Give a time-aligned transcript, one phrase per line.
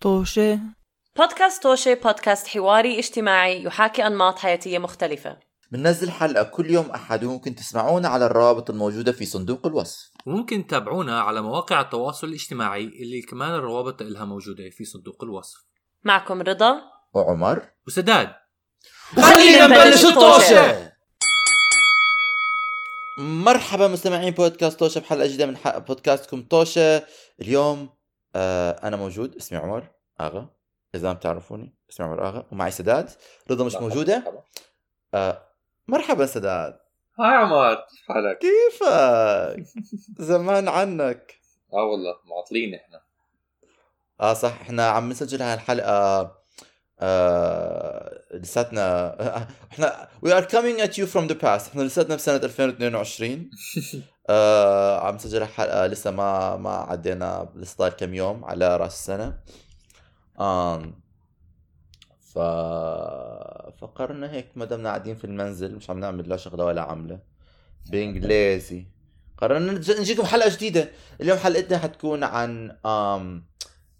[0.00, 0.60] طوشة.
[1.16, 5.38] بودكاست توشي بودكاست حواري اجتماعي يحاكي أنماط حياتية مختلفة.
[5.72, 10.10] بننزل حلقة كل يوم أحد وممكن تسمعونا على الروابط الموجودة في صندوق الوصف.
[10.26, 15.58] وممكن تتابعونا على مواقع التواصل الاجتماعي اللي كمان الروابط لها موجودة في صندوق الوصف.
[16.04, 16.80] معكم رضا.
[17.14, 17.68] وعمر.
[17.86, 18.32] وسداد.
[19.16, 20.92] خلينا نبلش الطوشة.
[23.18, 27.06] مرحبا مستمعين بودكاست توشة بحلقة جديدة من حق بودكاستكم توشة
[27.40, 27.99] اليوم
[28.36, 29.86] آه أنا موجود اسمي عمر
[30.20, 30.48] آغا
[30.94, 33.10] إذا ما بتعرفوني اسمي عمر آغا ومعي سداد.
[33.50, 34.44] رضا مش موجودة؟
[35.14, 35.42] آه
[35.88, 36.78] مرحبا سداد.
[37.20, 39.66] هاي عمر كيف حالك؟ كيفك؟
[40.30, 41.34] زمان عنك.
[41.72, 43.00] آه والله معطلين إحنا.
[44.20, 46.39] آه صح إحنا عم نسجل هاي الحلقة
[47.00, 49.16] آه لساتنا
[49.72, 51.68] إحنا we are coming at you from the past.
[51.70, 53.50] إحنا لساتنا بسنة 2022
[54.30, 59.38] آه عم نسجل الحلقة لسه ما ما عدينا لسه كم يوم على رأس السنة.
[60.40, 61.00] آم
[62.34, 62.38] ف
[63.80, 67.18] فقررنا هيك ما دامنا قاعدين في المنزل مش عم نعمل لا شغلة ولا عملة.
[67.90, 68.86] بانجليزي
[69.38, 70.90] قررنا نج- نجيكم حلقة جديدة.
[71.20, 73.44] اليوم حلقتنا حتكون عن آم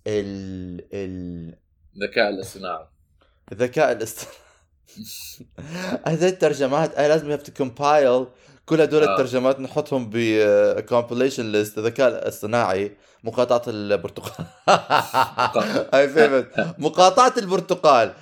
[0.07, 1.55] ال ال
[1.97, 2.87] الذكاء الاصطناعي.
[3.53, 4.37] الذكاء الاصطناعي.
[6.07, 8.27] هذه الترجمات اي لازم يفتح compile
[8.67, 9.13] كل هدول آه.
[9.13, 12.93] الترجمات نحطهم ب compilation list الذكاء الاصطناعي
[13.25, 14.47] مقاطعة البرتقال.
[15.95, 18.13] هاي فهمت مقاطعة البرتقال.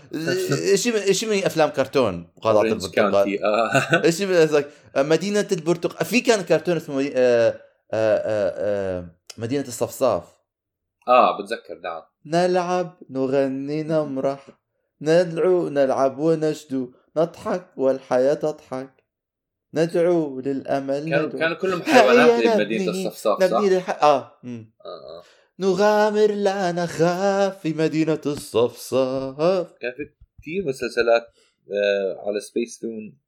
[0.74, 3.44] شيء شيء من أفلام كرتون؟ مقاطعة البرتقال.
[3.44, 4.10] آه.
[4.10, 4.64] شيء من
[4.96, 7.54] مدينة البرتقال في كان كرتون اسمه آه، آه،
[7.92, 9.04] آه، آه،
[9.38, 10.37] مدينة الصفصاف.
[11.08, 14.48] آه بتذكر نعم نلعب نغني نمرح
[15.00, 18.90] ندعو نلعب ونجدو نضحك والحياة تضحك
[19.74, 23.90] ندعو للأمل كانوا ندعو كانوا كلهم حيوانات بمدينه نبني- الصفصاف صح؟ نبني للح...
[24.04, 24.18] آه.
[24.44, 25.22] آه آه.
[25.58, 30.10] نغامر لا نخاف في مدينة الصفصاف كان في
[30.42, 31.26] كثير مسلسلات
[31.72, 33.18] آه على سبيس تون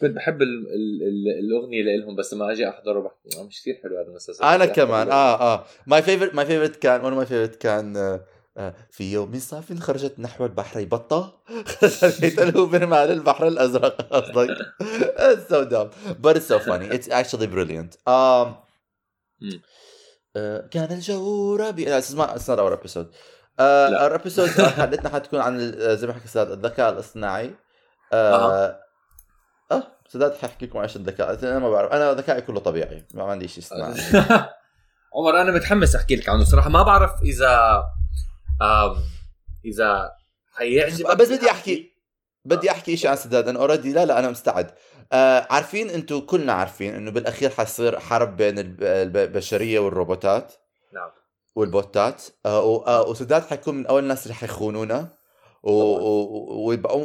[0.00, 3.80] كنت بحب ال ال ال الأغنية لهم بس لما أجي أحضره بحكي آه، مش كثير
[3.82, 4.58] حلو هذا المسلسل.
[4.58, 5.10] بدي كمان.
[5.10, 5.64] آه آه.
[5.86, 8.24] my favorite my favorite كان of my favorite كان آه،
[8.56, 11.42] آه، في يوم صاف خرجت نحو البحر بطة.
[11.66, 14.56] خرجت له برمى البحر الأزرق قصدك؟
[15.16, 15.88] It's so dumb.
[16.22, 16.86] But it's so funny.
[16.96, 17.92] It's actually brilliant.
[18.08, 18.48] Um,
[19.40, 19.60] مم.
[20.36, 22.00] آه، كان الجو ربيع.
[22.00, 23.06] Not it's not our episode.
[23.58, 24.06] لا.
[24.06, 27.54] الابيسود حلقتنا حتكون عن زي ما حكى سداد الذكاء الاصطناعي.
[28.12, 28.89] آه
[29.72, 31.92] أه سداد حيحكي لكم إيش الذكاء أنا ما بعرف.
[31.92, 33.04] أنا ذكائي كله طبيعي.
[33.14, 33.94] ما عندي شيء اصطناعي
[35.14, 36.68] عمر أنا متحمس أحكي لك عنه صراحة.
[36.68, 37.82] ما بعرف إذا
[38.62, 38.96] آم
[39.64, 40.10] إذا
[40.54, 41.90] حيعجبك بس بدي أحكي.
[42.44, 44.70] بدي أحكي شيء عن سداد أنا already لا لا أنا مستعد.
[45.12, 50.52] آه عارفين أنتم كلنا عارفين إنه بالأخير حيصير حرب بين الب- الب- البشرية والروبوتات
[50.94, 51.10] نعم.
[51.54, 52.22] والبوتات.
[52.46, 55.08] آه و- آه وسداد حيكون من أول الناس اللي حيخونونا.
[55.62, 55.72] و...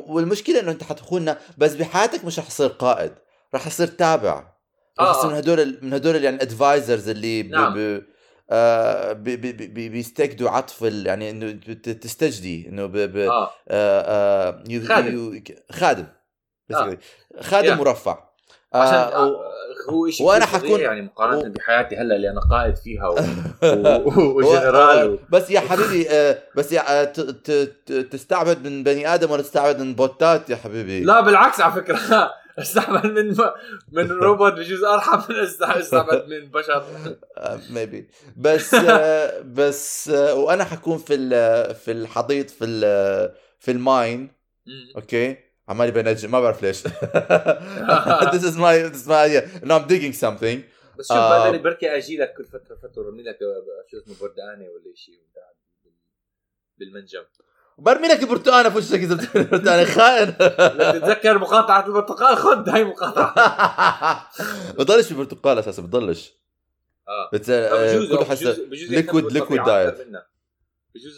[0.08, 3.14] والمشكلة إنه أنت حتخوننا بس بحياتك مش رح تصير قائد
[3.56, 4.56] رح تصير تابع
[5.00, 5.34] رح آه، تصير آه.
[5.34, 7.52] من هدول من هدول يعني advisors اللي ب...
[7.52, 7.74] نعم.
[7.74, 8.04] ب...
[8.50, 9.24] آه ب...
[9.24, 9.74] ب...
[9.74, 10.82] بيستجدوا عطف.
[10.82, 11.52] يعني إنه
[11.84, 12.98] تستجدي إنه ب...
[12.98, 13.18] ب...
[13.18, 14.88] آه آه آه يو...
[14.88, 15.14] خادم.
[15.14, 15.42] يو...
[15.72, 16.08] خادم
[16.72, 16.98] آه.
[17.42, 17.80] خادم Yeah.
[17.80, 18.34] مرفع
[18.74, 19.16] عشان آه.
[19.16, 19.42] آه،
[19.92, 23.16] هو شيء كثير حكون- يعني مقارنة و- بحياتي هلأ اللي أنا قائد فيها و...
[23.64, 24.38] و...
[24.38, 25.20] وجنرال و...
[25.30, 27.52] بس يا حبيبي آه، بس يا آه، ت- ت-
[27.86, 32.00] ت- تستعبد من بني آدم ولا تستعبد من بوتات يا حبيبي؟ لا بالعكس على فكرة.
[32.59, 33.36] استعمل من
[33.92, 36.84] من روبوت بجوز أرحم من است- استعمل من بشر.
[37.69, 41.16] maybe بس آه، بس آه، وأنا حكون في
[41.74, 42.66] في الحضيض في
[43.59, 44.31] في ال mine.
[44.96, 45.38] okay؟
[45.68, 46.84] عمالي بنجم ما بعرف ليش.
[48.34, 49.42] This is my this is my idea.
[49.64, 50.59] No I'm digging something.
[51.00, 51.50] بس شوف آه.
[51.50, 53.38] بدل بركي أجي لك كل فترة فترة ورمي لك
[53.92, 55.20] شو اسمه بردانة ولا شيء
[56.78, 57.24] بالمنجم.
[57.78, 60.38] برمي لك برتقانه في وشك إذا برتقانه خائن.
[61.02, 64.30] تتذكر مقاطعة البرتقال؟ خذ هاي مقاطعة.
[64.78, 66.34] بضلش في برتقال أساسا بضلش
[67.08, 67.30] آه.
[67.50, 69.70] آه، بجوز كله حس بجوز diet.
[69.70, 70.25] أكثر منا.
[70.95, 71.18] بجوز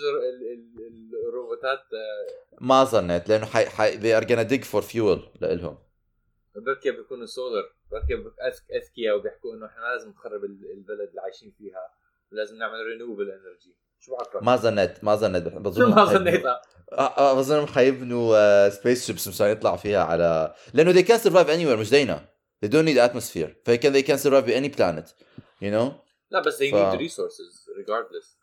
[1.58, 3.66] الروبوتات آه، ما ظنيت لأنه حي...
[3.66, 3.92] حي...
[4.00, 5.78] they are gonna dig for fuel لإلهم.
[6.56, 8.24] بركي بيكونوا سولر بركي
[8.76, 11.90] أذكياء وبيحكوا إنه إحنا لازم نخرب ال- البلد اللي عايشين فيها
[12.32, 16.62] ولازم نعمل renewable energy شو بعرفك ما ظنيت ما ظنيت بظن ما ظنيتها
[16.92, 21.80] آه، آه، بظن حيبنوا space ships مشان يطلعوا فيها على لأنه they can survive anywhere
[21.80, 22.30] مش زينا
[22.66, 23.50] they don't need atmosphere.
[23.66, 25.08] فهي can they can survive by any planet
[25.62, 25.92] you know
[26.32, 28.37] لا بس they ف- need resources regardless.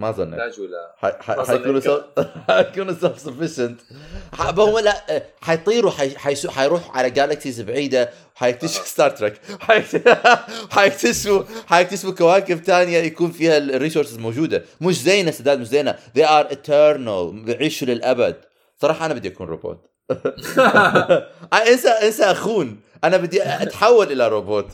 [0.00, 0.40] ما ظنيت
[0.96, 1.80] ح- ما حيكونوا.
[1.80, 2.00] so...
[2.48, 3.80] حيكونوا سيلف سفيشنت
[4.38, 6.18] هم لا حيطيروا حي...
[6.18, 6.50] حيسو...
[6.50, 8.84] حيروح على galaxies بعيدة حيكتشف أها.
[8.86, 9.82] ستار تريك حي-
[10.70, 14.64] حيكتشفوا حيكتشفوا كواكب تانية يكون فيها ال resources موجودة.
[14.80, 17.44] مش زينا سداد مش زينا they are eternal.
[17.44, 18.36] بيعيشوا للأبد.
[18.78, 19.86] صراحة أنا بدي أكون روبوت
[21.70, 22.80] إنسى إنسى أخون.
[23.04, 24.66] أنا بدي أتحول إلى روبوت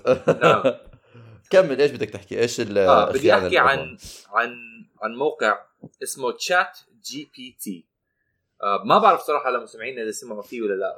[0.42, 0.62] نعم.
[1.50, 3.96] كمل إيش بدك تحكي؟ إيش ال آه بدي أحكي؟ عن
[4.34, 4.54] عن
[5.02, 5.66] عن موقع
[6.02, 7.86] اسمه ChatGPT
[8.84, 10.96] ما بعرف صراحة لمستمعينا إذا سمعوا فيه ولا لا.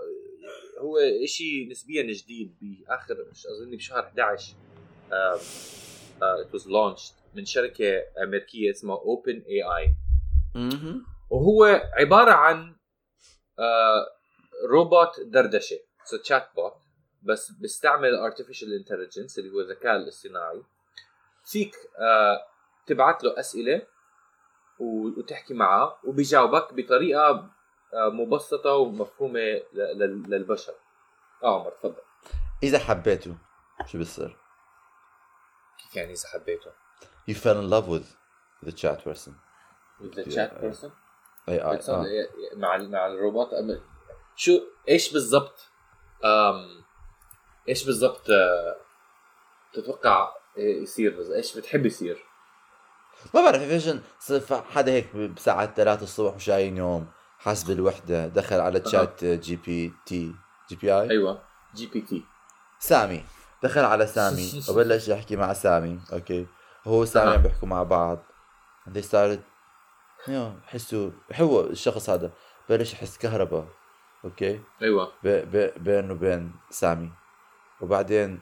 [0.78, 3.16] هو شيء نسبيا جديد بآخر
[3.56, 4.54] أظن بشهر 11
[6.22, 9.94] it was launched من شركة أمريكية اسمها OpenAI.
[11.30, 12.76] وهو عبارة عن
[13.58, 14.06] آه
[14.70, 16.72] روبوت دردشة so chat bot
[17.22, 20.62] بس بيستعمل artificial intelligence اللي هو الذكاء الاصطناعي.
[21.44, 22.46] فيك آه
[22.88, 23.87] تبعت له أسئلة
[24.79, 27.50] وتحكي معه وبيجاوبك بطريقة
[27.94, 29.62] آه مبسطة ومفهومة
[30.29, 30.75] للبشر.
[31.44, 32.02] آه عمر تفضل.
[32.62, 33.35] إذا حبيته
[33.87, 34.37] شو بيصير؟
[35.79, 36.70] كيف يعني إذا حبيته؟
[37.31, 38.06] You fell in love with
[38.69, 39.32] the chat person.
[40.00, 40.91] With the chat person
[41.49, 42.06] اي اي آه.
[42.56, 43.49] مع مع الروبوت
[44.37, 45.70] شو إيش بالضبط
[47.69, 48.76] إيش بالضبط آه،
[49.73, 52.25] تتوقع يصير؟ بز- إيش بتحب يصير؟
[53.35, 57.06] ما بعرف فيجن صف حدا هيك بساعة 3 الصبح وشاين يوم.
[57.38, 60.35] حاس بالوحدة دخل على تشات جي بي تي
[60.70, 61.43] جي بي اي أيوه.
[61.75, 62.25] جي بي تي
[62.79, 63.25] سامي.
[63.62, 64.62] دخل على سامي.
[64.69, 66.00] وبلش يحكي مع سامي.
[66.12, 66.47] أوكي.
[66.87, 67.31] هو سامي.
[67.31, 68.19] عم بيحكوا مع بعض.
[68.88, 69.38] Started
[70.29, 72.31] يو بحسوا هو الشخص هذا
[72.69, 73.69] بلش يحس كهرباء.
[74.25, 74.61] أوكي.
[74.82, 75.12] أيوه.
[75.25, 77.11] ب- ب- بينه وبين سامي.
[77.81, 78.41] وبعدين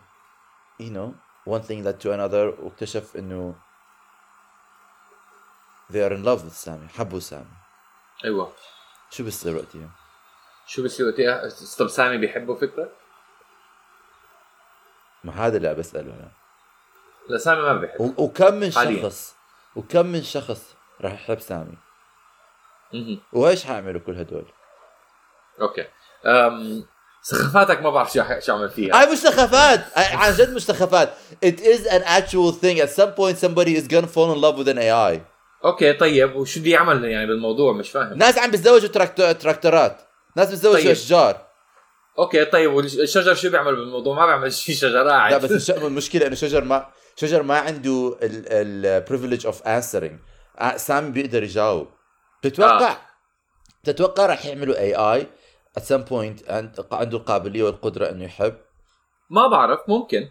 [0.83, 1.11] you know
[1.55, 2.61] one thing led to another.
[2.63, 3.55] واكتشف إنه
[5.93, 7.45] they are in love with سامي حبوا سامي
[8.25, 8.53] أيوه.
[9.11, 9.91] شو بيصير وقتها؟
[10.67, 11.43] شو بصير وقتها
[11.79, 12.89] طب سامي بيحبه فكرة؟
[15.25, 16.31] ما هذا اللي بسأله أنا.
[17.29, 18.01] لا سامي ما بيحب.
[18.01, 19.03] و- وكم من حالياً.
[19.03, 19.35] شخص
[19.77, 21.77] وكم من شخص راح يحب سامي
[22.95, 23.21] مهم.
[23.33, 24.47] وإيش حيعملوا كل هدول؟
[25.61, 25.85] أوكي.
[26.27, 26.87] أم...
[27.23, 29.01] سخافاتك ما بعرف شو شو اعمل فيها.
[29.01, 29.99] هاي مش سخافات.
[29.99, 31.15] هاي عن جد مش سخافات.
[31.45, 32.79] It is an actual thing.
[32.81, 35.21] At some point somebody is gonna fall in love with an AI
[35.65, 38.19] okay طيب وشو بدي يعمل يعني بالموضوع؟ مش فاهم.
[38.19, 40.01] ناس عم بيتزوجوا تراكتو- تراكتورات.
[40.37, 40.91] ناس بيتزوجوا طيب.
[40.91, 41.47] اشجار
[42.19, 46.35] okay طيب والشجر شو بيعمل بالموضوع؟ ما بيعمل شيء شجر قاعد لا بس المشكلة إنه
[46.35, 46.87] شجر ما
[47.17, 50.19] شجر ما عنده البريفليج اوف انسرنج
[50.77, 51.89] سامي بيقدر يجاوب.
[52.45, 52.97] بتتوقع آه.
[53.85, 55.27] بتتوقع رح يعملوا AI
[55.79, 58.55] at some point عند- عنده القابلية والقدرة إنه يحب؟
[59.31, 60.29] ما بعرف ممكن.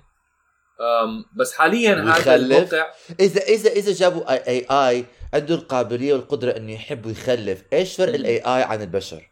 [1.35, 2.87] بس حاليا هذا؟ الموقع
[3.19, 8.13] اذا اذا إذا جابوا AI عنده القابليه والقدرة إنه يحب ويخلف إيش فرق.
[8.13, 9.29] ال AI عن البشر؟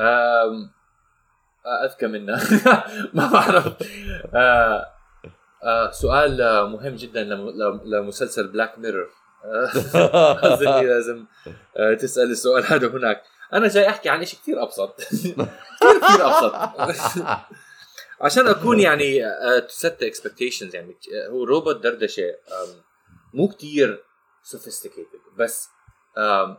[0.00, 0.70] أم...
[1.84, 2.40] أذكى منا
[3.14, 3.66] ما بعرف.
[4.34, 4.86] آه،
[5.64, 9.08] آه، سؤال آه، مهم جدا لم- لم- لمسلسل بلاك ميرور
[10.44, 11.24] أظن لازم
[11.76, 13.22] آه، تسأل السؤال هذا هناك.
[13.52, 15.00] أنا جاي أحكي عن شيء كثير أبسط.
[15.00, 15.34] كثير
[16.02, 16.54] كثير أبسط.
[18.24, 19.20] عشان أكون يعني
[19.60, 22.34] to set expectations يعني آه، هو روبوت دردشة
[23.34, 24.04] مو كثير
[24.42, 25.68] sophisticated بس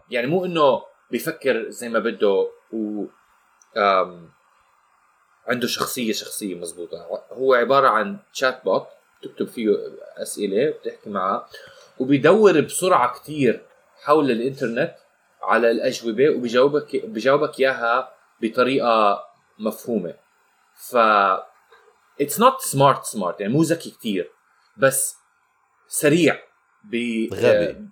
[0.10, 0.82] يعني مو إنه
[1.12, 3.06] بيفكر زي ما بده و
[5.48, 7.08] عنده شخصية شخصية مزبوطة.
[7.32, 8.88] هو عبارة عن chatbot
[9.24, 9.70] تكتب فيه
[10.18, 11.48] أسئلة بتحكي معه
[12.00, 13.66] وبيدور بسرعة كتير
[14.04, 14.96] حول الإنترنت
[15.42, 19.24] على الأجوبة وبيجاوبك بيجاوبك إياها بطريقة
[19.60, 20.14] مفهومة.
[20.76, 20.98] ف
[22.22, 24.32] it's not smart smart يعني مو ذكي كتير.
[24.78, 25.16] بس
[25.88, 26.44] سريع
[26.84, 26.96] ب
[27.34, 27.90] غبي.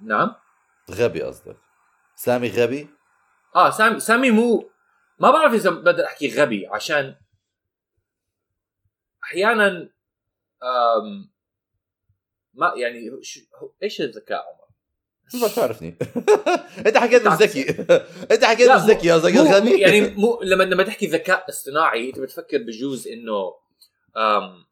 [0.00, 0.34] نعم؟
[0.90, 1.56] غبي قصدك.
[2.16, 2.88] سامي غبي؟
[3.56, 4.70] آه سامي سامي مو
[5.18, 7.16] ما بعرف إذا بقدر أحكي غبي عشان
[9.24, 9.90] أحيانا
[12.54, 14.63] ما يعني شو هو- إيش الذكاء عمر؟
[15.34, 15.98] ما تعرفني.
[16.86, 17.32] انت حكيت مش.
[17.32, 17.70] ذكي
[18.32, 22.58] انت حكيت مش ذكي مو- غبي يعني مو لما لما تحكي ذكاء اصطناعي انت بتفكر
[22.58, 23.54] بجوز إنه
[24.16, 24.64] آم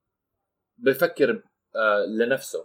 [0.78, 1.42] بفكر
[1.76, 2.64] آه لنفسه.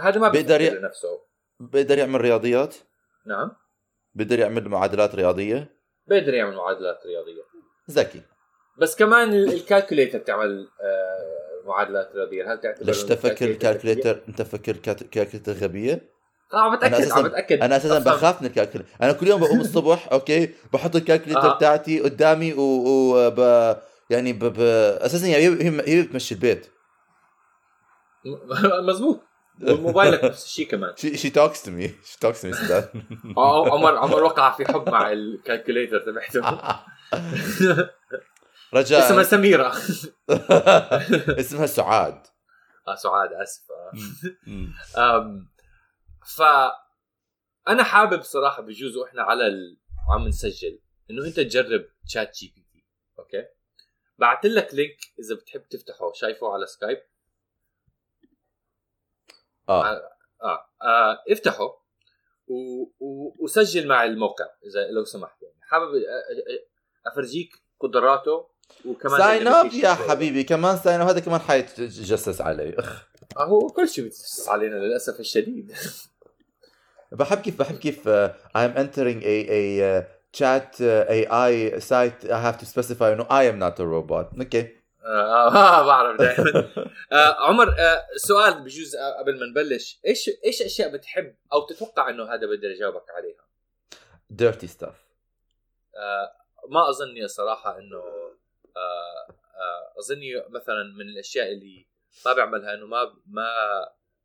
[0.00, 1.20] هذا ما بيقدر ي- لنفسه.
[1.60, 2.74] بيقدر يعمل رياضيات؟
[3.26, 3.50] نعم.
[4.14, 7.42] بيقدر يعمل معادلات رياضية؟ بيقدر يعمل معادلات رياضية.
[7.90, 8.22] ذكي.
[8.78, 12.52] بس كمان ال- ال calculator بتعمل آه معادلات رياضية.
[12.52, 16.17] هل تعتبر ليش تفكر؟ الكالكوليتر؟ أنت تفكر الكات- ال calculator غبية؟
[16.52, 17.60] عم أنا بتاكد عم أساسا بتأكد.
[17.62, 17.98] أنا أساسا.
[17.98, 21.54] بخاف من ال calculator أنا كل يوم بقوم الصبح أوكي؟ بحط ال calculator آه.
[21.56, 23.30] بتاعتي قدامي و, و...
[23.30, 23.38] ب...
[24.10, 24.44] يعني ب...
[24.44, 24.60] ب...
[25.00, 26.66] أساسا يعني هي هي بتمشي البيت.
[28.88, 29.20] مزبوط
[29.68, 30.92] وموبايلك نفس الشيء كمان.
[30.94, 31.88] Talks to me.
[32.08, 32.88] She talks to me سداد
[33.38, 36.58] ع- عمر عمر وقع في حب مع ال calculator تبعته.
[37.14, 37.90] اسمها
[38.74, 39.72] رجاء سميرة.
[41.40, 42.18] اسمها سعاد.
[42.88, 43.62] آه سعاد اسف
[46.36, 46.42] ف
[47.68, 49.78] أنا حابب صراحة بجوز وإحنا على ال...
[50.14, 50.80] عم نسجل
[51.10, 52.86] إنه أنت تجرب ChatGPT
[53.18, 53.44] أوكي؟
[54.18, 56.98] بعت لك link إذا بتحب تفتحه شايفه على Skype
[59.68, 59.84] آه.
[60.42, 61.64] آه, آه افتحه
[62.46, 62.82] و...
[63.00, 63.34] و...
[63.44, 65.60] وسجل مع الموقع إذا لو سمحت يعني.
[65.62, 68.48] حابب أ- أ- أفرجيك قدراته
[68.84, 69.94] وكمان sign up يا.
[69.94, 72.74] حبيبي كمان sign up هذا كمان حيتجسس علي.
[72.78, 73.08] أخ.
[73.36, 75.72] آه هو كل شيء بيتجسس علينا للأسف الشديد.
[77.12, 82.30] بحب كيف بحب كيف uh, I'm entering a a uh, chat uh, AI site.
[82.30, 84.38] I have to specify no I am not a robot.
[84.40, 86.68] okay آه, آه بعرف دائما.
[87.12, 90.00] آه عمر آه سؤال بجوز آه قبل ما نبلش.
[90.06, 93.44] إيش إيش أشياء بتحب أو تتوقع إنه هذا بقدر أجاوبك عليها؟
[94.32, 94.96] Dirty stuff.
[95.96, 96.32] آه
[96.68, 98.02] ما أظني الصراحه إنه
[98.76, 101.86] آه آه أظني مثلا من الأشياء اللي
[102.26, 103.48] ما بعملها إنه ما ما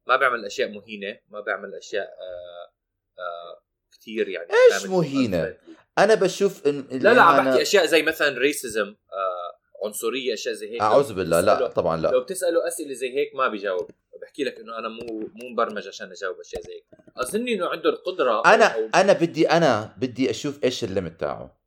[0.08, 2.74] ما بعمل أشياء مهينة ما بعمل أشياء آه
[3.20, 4.48] آه كثير يعني.
[4.86, 5.78] مهينة؟ unfriendly.
[5.98, 7.50] أنا بشوف إن لا لا عم أنا...
[7.50, 10.82] بحكي أشياء زي مثلا racism آه عنصرية أشياء زي هيك.
[10.82, 12.08] أعوذ بالله لا طبعا لا.
[12.08, 13.92] لو بتساله أسئلة زي هيك ما بيجاوب.
[14.22, 16.86] بحكي لك إنه أنا مو مو مبرمج عشان أجاوب أشياء زي هيك.
[17.18, 21.58] اظني إنه عنده القدرة أنا أو أنا بدي أنا بدي أشوف إيش ال limit تاعه.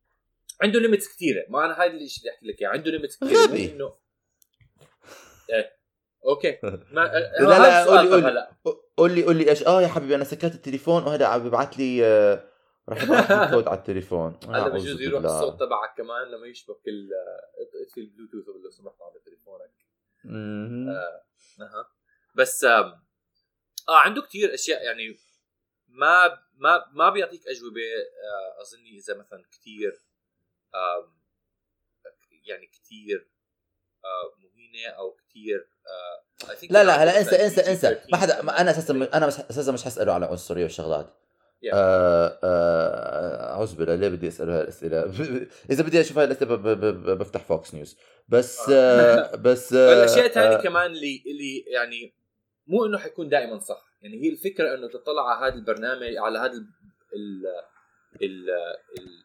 [0.61, 2.69] عنده limits كثيره ما أنا هذا الشيء اللي أحكي لك إياه.
[2.69, 3.71] عنده limits كثيره غبي.
[3.71, 3.93] انه
[5.49, 5.76] إيه.
[6.25, 6.59] okay
[6.95, 8.27] ما لا، هو لا، هذا طب قولي.
[8.27, 8.51] هلا
[8.97, 12.05] قول لي قول لي إيش آه يا حبيبي أنا سكرت التليفون وهذا عم ببعث لي
[12.05, 12.49] آه،
[12.89, 15.23] راح يبعث لي كود على التليفون هذا أعوذ بجوز يروح.
[15.23, 17.09] الصوت تبعك كمان لما يشبك ال
[17.87, 19.71] اطفي البلوتوث لو سمحت على تليفونك.
[21.59, 21.89] أها
[22.35, 23.01] بس آه
[23.89, 25.17] عنده كثير أشياء يعني
[25.87, 30.01] ما ما ما بيعطيك أجوبة آه أظني إذا مثلا كثير
[32.47, 33.27] يعني كثير
[34.77, 37.95] مهينه أو كثير آه لا لا هلا انسى انسى انسى.
[37.95, 38.39] PG-13 ما حدا.
[38.61, 41.07] أنا أساسا أنا مش أساسا مش حساله على عنصرية وشغلات
[41.57, 41.69] Yeah.
[41.73, 45.03] آه، آه، أعوذ بالله ليه بدي أسأله هاي الاسئله
[45.71, 47.97] إذا بدي أشوف هاي الاسئله ب- ب- ب- بفتح Fox News
[48.29, 52.13] بس آه، بس آه، والاشياء الثانية آه، كمان اللي اللي يعني
[52.67, 53.81] مو إنه حيكون دائما صح.
[54.01, 56.67] يعني هي الفكرة إنه تطلع على هذا البرنامج على هذا ال
[57.15, 57.45] ال
[58.21, 58.49] ال
[58.99, 59.23] ال-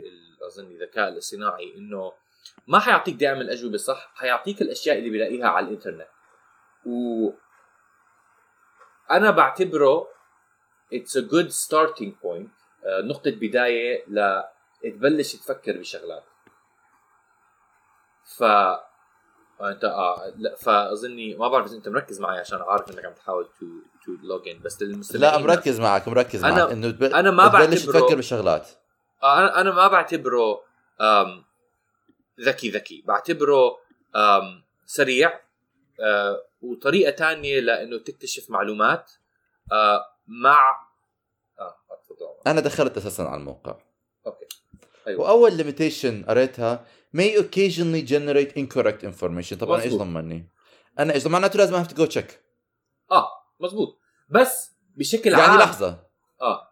[0.00, 2.12] ال- أظن الذكاء الاصطناعي إنه
[2.66, 6.08] ما حيعطيك دائما الأجوبة صح؟ حيعطيك الأشياء اللي بيلاقيها على الإنترنت.
[6.86, 7.30] و
[9.10, 10.08] أنا بعتبره
[10.92, 12.50] it's a good starting point
[13.04, 14.04] نقطة بداية
[14.84, 16.24] لتبلش تفكر بشغلات.
[18.36, 18.42] ف
[19.62, 23.44] أنت آه لا فأظني ما بعرف إذا أنت مركز معي عشان عارف إنك عم تحاول
[23.60, 23.66] to
[24.04, 27.48] to log in بس للمستمعين لا مركز معك مركز أنا- معك إنه تب- أنا ما
[27.48, 28.68] تبلش بعتبره- تفكر بالشغلات
[29.22, 30.60] آه، أنا أنا ما بعتبره
[32.42, 33.02] ذكي ذكي.
[33.06, 33.76] بعتبره
[34.86, 35.40] سريع
[36.00, 39.12] آه، وطريقة تانية لإنه تكتشف معلومات
[39.72, 40.86] آه، مع
[41.58, 41.76] آه.
[42.46, 43.78] أنا دخلت أساسا على الموقع.
[44.26, 44.46] okay.
[45.06, 45.20] أيوه.
[45.20, 49.54] وأول limitation قريتها may occasionally generate incorrect information.
[49.58, 49.92] طبعا إيش.
[49.92, 50.50] ضمني؟
[50.98, 52.32] أنا إيش معناته لازم have to go check.
[53.10, 53.28] آه
[53.60, 56.06] مزبوط بس بشكل يعني عام لحظة.
[56.40, 56.71] آه.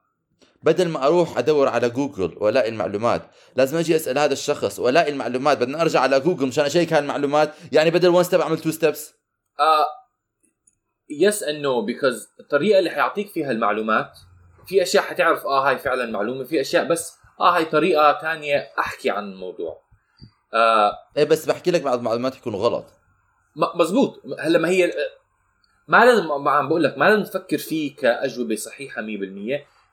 [0.63, 3.23] بدل ما أروح أدور على جوجل وألاقي المعلومات
[3.57, 7.55] لازم أجي أسأل هذا الشخص وألاقي المعلومات بدنا ارجع على جوجل مشان أشيك هاي المعلومات.
[7.73, 9.15] يعني بدل 1 step أعمل 2 steps
[11.11, 14.19] yes and no because الطريقة اللي حيعطيك فيها المعلومات
[14.67, 19.11] في أشياء حتعرف آه هاي فعلا معلومة في أشياء بس آه هاي طريقة تانية أحكي
[19.11, 19.81] عن الموضوع.
[20.55, 22.85] آه إيه بس بحكي لك بعض المعلومات يكونوا غلط.
[23.75, 24.23] مزبوط.
[24.39, 24.93] هلأ ما هي
[25.89, 29.07] ما لازم ما عم بقول لك ما لازم تفكر فيه كأجوبة صحيحة 100%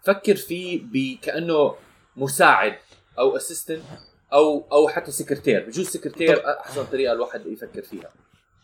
[0.07, 1.75] فكر فيه ب- كأنه
[2.15, 2.75] مساعد
[3.19, 3.83] أو assistant
[4.33, 8.09] أو أو حتى سكرتير بجوز سكرتير أحسن طريقة الواحد يفكر فيها.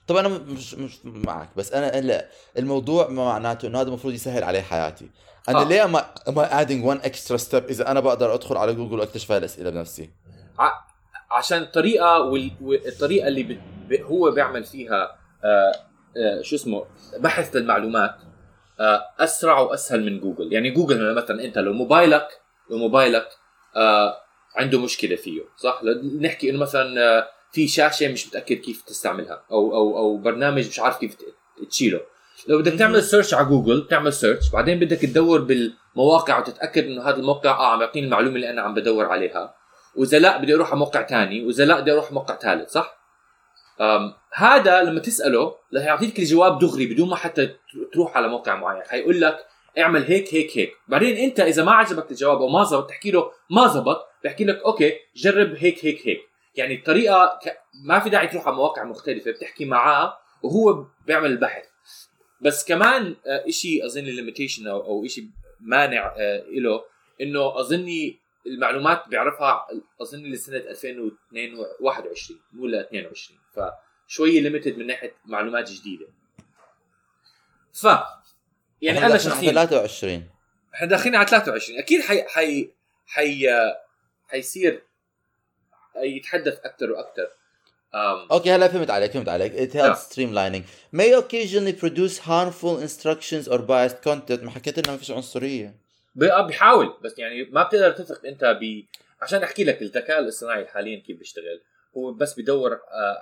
[0.07, 4.43] طب أنا مش مش معك بس أنا هلا الموضوع ما معناته إنه هذا المفروض يسهل
[4.43, 5.09] علي حياتي.
[5.49, 5.63] أنا آه.
[5.63, 9.37] ليه ما ما adding one extra step إذا أنا بقدر أدخل على جوجل وأكتشف هاي
[9.37, 10.09] الأسئلة بنفسي؟
[11.31, 15.71] عشان الطريقة وال- والطريقة اللي ب- هو بيعمل فيها آه
[16.17, 16.85] آه شو اسمه
[17.17, 18.15] بحث للمعلومات.
[19.19, 20.53] أسرع وأسهل من جوجل.
[20.53, 22.27] يعني جوجل مثلا أنت لو موبايلك
[22.69, 23.27] لو موبايلك
[23.75, 24.15] آه
[24.55, 25.81] عنده مشكلة فيه صح؟
[26.21, 30.79] نحكي إنه مثلا آه في شاشة مش متأكد كيف تستعملها أو أو أو برنامج مش
[30.79, 31.17] عارف كيف
[31.69, 31.99] تشيله.
[32.47, 37.15] لو بدك تعمل search على جوجل تعمل search بعدين بدك تدور بالمواقع وتتأكد إنه هذا
[37.15, 39.55] الموقع آه عم يعطيني المعلومة اللي أنا عم بدور عليها.
[39.95, 43.02] وإذا لا بدي أروح على موقع تاني وإذا لا بدي أروح على موقع ثالث صح؟
[44.33, 47.55] هذا لما تسأله رح يعطيك الجواب دغري بدون ما حتى
[47.93, 48.83] تروح على موقع معين.
[48.83, 49.45] حيقول لك
[49.77, 50.73] اعمل هيك هيك هيك.
[50.87, 54.61] بعدين انت إذا ما عجبك الجواب أو ما زبط تحكي له ما زبط بحكي لك
[54.65, 56.19] okay جرب هيك هيك هيك.
[56.55, 57.39] يعني الطريقة.
[57.85, 61.65] ما في داعي تروح على مواقع مختلفة بتحكي معاه وهو بيعمل البحث.
[62.41, 65.23] بس كمان آه، إشي أظن limitation أو أو شيء
[65.61, 66.81] مانع آه، له
[67.21, 69.67] إنه أظني المعلومات بيعرفها
[70.01, 76.07] أظن لسنة 2021 مو ل 22 فشويه limited من ناحية معلومات جديدة.
[77.73, 77.87] ف
[78.81, 80.29] يعني أنا شخصيا 23
[80.75, 82.71] إحنا داخلين على 23 أكيد حي حي
[83.07, 83.47] حي
[84.27, 84.83] حيصير
[85.95, 87.27] يتحدث أكثر وأكثر
[87.95, 89.53] Um, okay هلا فهمت عليك فهمت عليك.
[89.53, 90.13] It helps yeah.
[90.13, 90.63] streamlining.
[90.91, 94.43] May occasionally produce harmful instructions or biased content.
[94.43, 95.82] ما حكيت لنا ما فيش عنصرية.
[96.15, 98.83] بيحاول بس يعني ما بتقدر تثق أنت ب
[99.21, 101.61] عشان أحكي لك الذكاء الاصطناعي حاليا كيف بيشتغل
[101.97, 102.79] هو بس بدور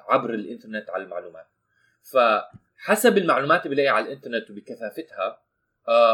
[0.08, 1.48] عبر الإنترنت على المعلومات.
[2.04, 5.42] فحسب المعلومات اللي بلاقيها على الإنترنت وبكثافتها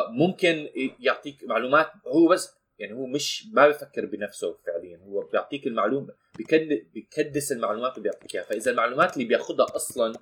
[0.10, 0.70] ممكن
[1.00, 6.14] يعطيك معلومات هو بس يعني هو مش ما بفكر بنفسه فعليا هو بيعطيك المعلومه
[6.94, 8.44] بيكدس المعلومات وبيعطيك إياها.
[8.44, 10.14] فإذا المعلومات اللي بياخذها أصلا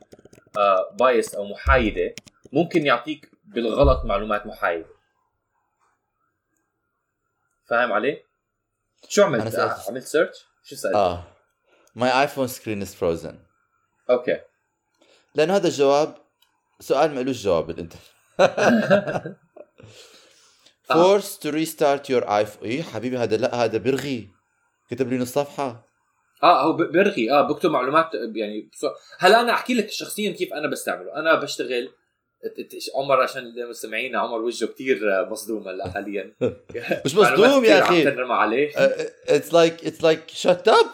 [1.00, 2.16] بايس أو محايدة
[2.54, 4.95] ممكن يعطيك بالغلط معلومات محايدة.
[7.69, 8.24] فاهم علي؟
[9.10, 11.24] شو عملت؟ آه عملت search؟ شو سألت؟ آه.
[11.96, 13.39] my iPhone screen is frozen
[14.10, 14.42] okay.
[15.36, 16.17] لأنه هذا الجواب
[16.79, 18.03] سؤال ما لوش جواب بالانترنت
[20.84, 24.29] force to restart your iPhone اي حبيبي هذا لا هذا بيرغي
[24.89, 25.88] كتب لي نص صفحة.
[26.43, 28.69] آه هو بيرغي آه بكتب معلومات يعني
[29.19, 31.15] هلا أنا أحكي لك شخصيا كيف أنا بستعمله.
[31.15, 31.91] أنا بشتغل
[32.96, 35.00] عمر عشان المستمعين عمر وجهه كثير
[35.30, 36.36] مصدوم هلا حاليا.
[37.06, 38.08] مش مصدوم يا أخي.
[38.08, 38.72] عم عليه.
[39.30, 40.86] it's like it's like shut up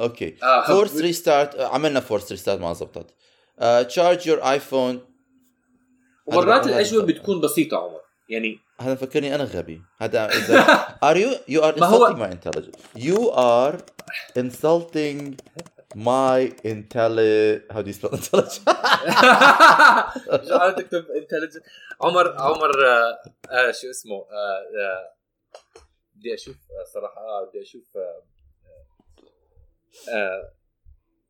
[0.00, 3.14] okay force restart عملنا force restart ما زبطت
[3.88, 5.00] charge your iPhone
[6.26, 8.00] ومرات الأجوبة بتكون بسيطة عمر.
[8.28, 9.82] يعني هذا فكرني أنا غبي.
[9.98, 10.30] هذا
[11.04, 12.80] are you you are insulting my intelligence.
[12.96, 13.74] You are
[14.38, 15.36] insulting
[15.94, 18.60] my intelli how do you spell intelligence
[20.48, 21.62] شو تكتب intelligent
[22.00, 23.18] عمر عمر آه
[23.50, 25.16] آه شو اسمه آه
[26.14, 26.56] بدي أشوف
[26.94, 27.98] صراحة آه بدي أشوف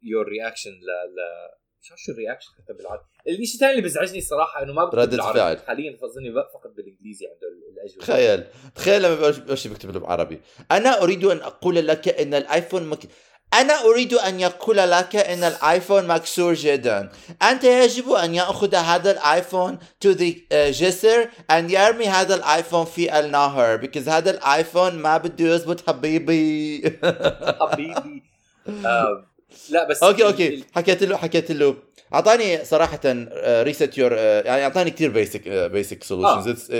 [0.02, 1.18] your reaction ل ل
[1.80, 5.58] مش شو الرياكشن حتى بالعربي؟ الشيء الثاني اللي بيزعجني الصراحه إنه ما بكتب ردة فعل.
[5.58, 8.00] حاليا فظني فقط بالإنجليزي عنده الأجوبة.
[8.00, 9.30] تخيل تخيل لما
[9.66, 10.40] بكتب له بالعربي
[10.70, 12.98] أنا أريد أن أقول لك إن الآيفون مك...
[13.54, 17.10] أنا أريد أن يقول لك أن الآيفون مكسور جدا.
[17.42, 23.80] أنت يجب أن يأخذ هذا الآيفون to the جسر أن يرمي هذا الآيفون في النهر
[23.80, 26.82] because هذا الآيفون ما بده يزبط حبيبي.
[27.60, 28.22] حبيبي.
[29.70, 30.64] لا بس okay okay.
[30.74, 31.76] حكيت له حكيت له.
[32.14, 33.00] أعطاني صراحة
[33.62, 36.72] reset your يعني أعطاني كثير basic basic solutions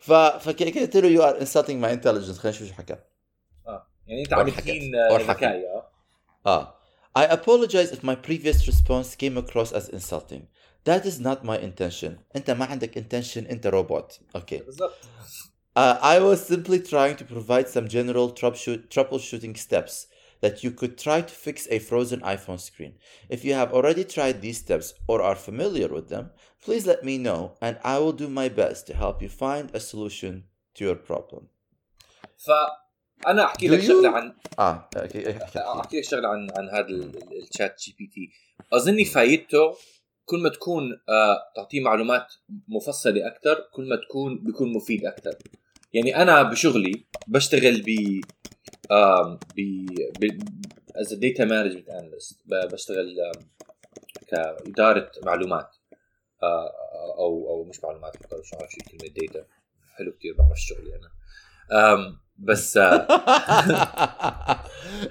[0.00, 2.96] فحكيت له يو ار انسلتنج ماي انتليجنس خلينا نشوف شو حكى.
[3.66, 3.86] آه.
[4.06, 4.92] يعني أنت عم تحكين
[5.28, 5.91] ذكائي آه
[6.45, 6.73] اه
[7.15, 10.47] I apologize if my previous response came across as insulting.
[10.83, 12.19] That is not my intention.
[12.35, 14.19] انت ما عندك intention انت روبوت.
[14.35, 14.59] اوكي.
[14.59, 14.63] Okay.
[14.63, 14.93] بالضبط.
[15.75, 20.07] Uh, I was simply trying to provide some general troubleshoot, troubleshooting steps
[20.41, 22.93] that you could try to fix a frozen iPhone screen.
[23.29, 26.31] If you have already tried these steps or are familiar with them,
[26.63, 29.79] please let me know and I will do my best to help you find a
[29.79, 31.49] solution to your problem.
[33.24, 35.38] فأنا أحكي لك شغلة عن آه okay
[35.80, 36.86] أحكي لك شغلة عن عن هذا
[37.42, 38.30] ال ChatGPT
[38.72, 39.76] أظني فايدته
[40.24, 42.34] كل ما تكون آه تعطيه معلومات
[42.68, 45.38] مفصلة أكثر كل ما تكون بيكون مفيد أكثر
[45.92, 48.20] يعني أنا بشغلي بشتغل ب
[49.56, 50.42] ب
[50.96, 52.40] as data management analyst
[52.72, 53.32] بشتغل
[54.28, 55.70] كإدارة معلومات.
[56.42, 59.46] أو أو مش معلومات مش عارف شو كلمة data
[59.96, 61.10] حلو كثير بعرف شغلي أنا.
[62.42, 62.76] بس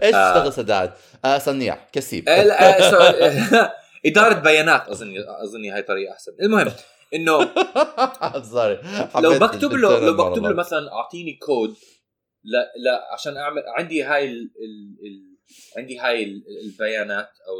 [0.03, 0.93] إيش تشتغل سداد؟
[1.25, 2.29] آه صنيع كسيب
[4.05, 6.31] إدارة بيانات اظني اظني هاي طريقة أحسن.
[6.41, 6.71] المهم
[7.13, 7.39] إنه
[9.19, 11.75] لو بكتب له لو بكتب له مثلا أعطيني كود
[12.43, 15.31] لا لا عشان أعمل عندي هاي ال ال ال
[15.77, 17.53] عندي هاي البيانات أو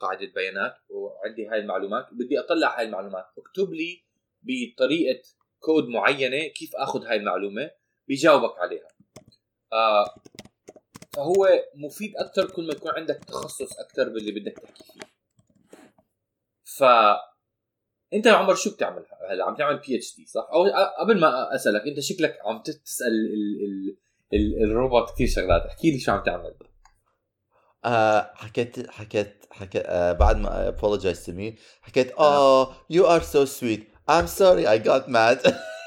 [0.00, 3.24] قاعدة بيانات وعندي هاي المعلومات بدي أطلع هاي المعلومات.
[3.38, 4.04] اكتب لي
[4.42, 5.20] بطريقة
[5.58, 7.70] كود معينة كيف آخذ هاي المعلومة
[8.08, 8.88] بيجاوبك عليها.
[9.72, 10.14] آه
[11.12, 15.00] فهو مفيد أكثر كل ما يكون عندك تخصص أكثر باللي بدك تحكي فيه.
[16.64, 16.84] ف
[18.14, 20.66] أنت يا عمر شو بتعمل هلا عم تعمل PhD صح؟ أو
[21.00, 23.96] قبل ما أسألك أنت شكلك عم تسأل ال ال
[24.34, 26.54] ال الروبوت كثير شغلات احكي لي شو عم تعمل.
[27.84, 33.44] آه حكيت حكيت حكيت آه بعد ما apologize to me حكيت oh you are so
[33.44, 33.80] sweet.
[34.08, 35.38] I'm sorry I got mad.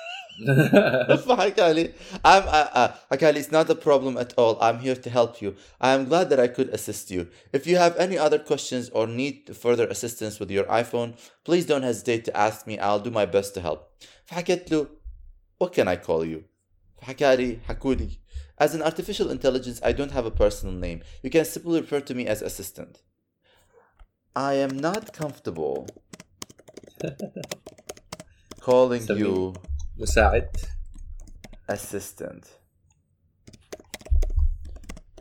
[1.27, 1.93] فحكى لي
[2.25, 5.43] I'm, uh, uh, حكى لي it's not a problem at all I'm here to help
[5.43, 8.89] you I am glad that I could assist you if you have any other questions
[8.91, 13.11] or need further assistance with your iPhone please don't hesitate to ask me I'll do
[13.11, 13.81] my best to help
[14.27, 14.87] فحكيت له
[15.59, 16.43] what can I call you
[17.03, 18.11] فحكى لي حكوا لي
[18.61, 22.15] as an artificial intelligence I don't have a personal name you can simply refer to
[22.15, 23.03] me as assistant
[24.37, 25.89] I am not comfortable
[28.61, 29.19] calling سميه.
[29.19, 29.55] you
[29.98, 30.50] مساعد.
[31.72, 32.46] Assistant.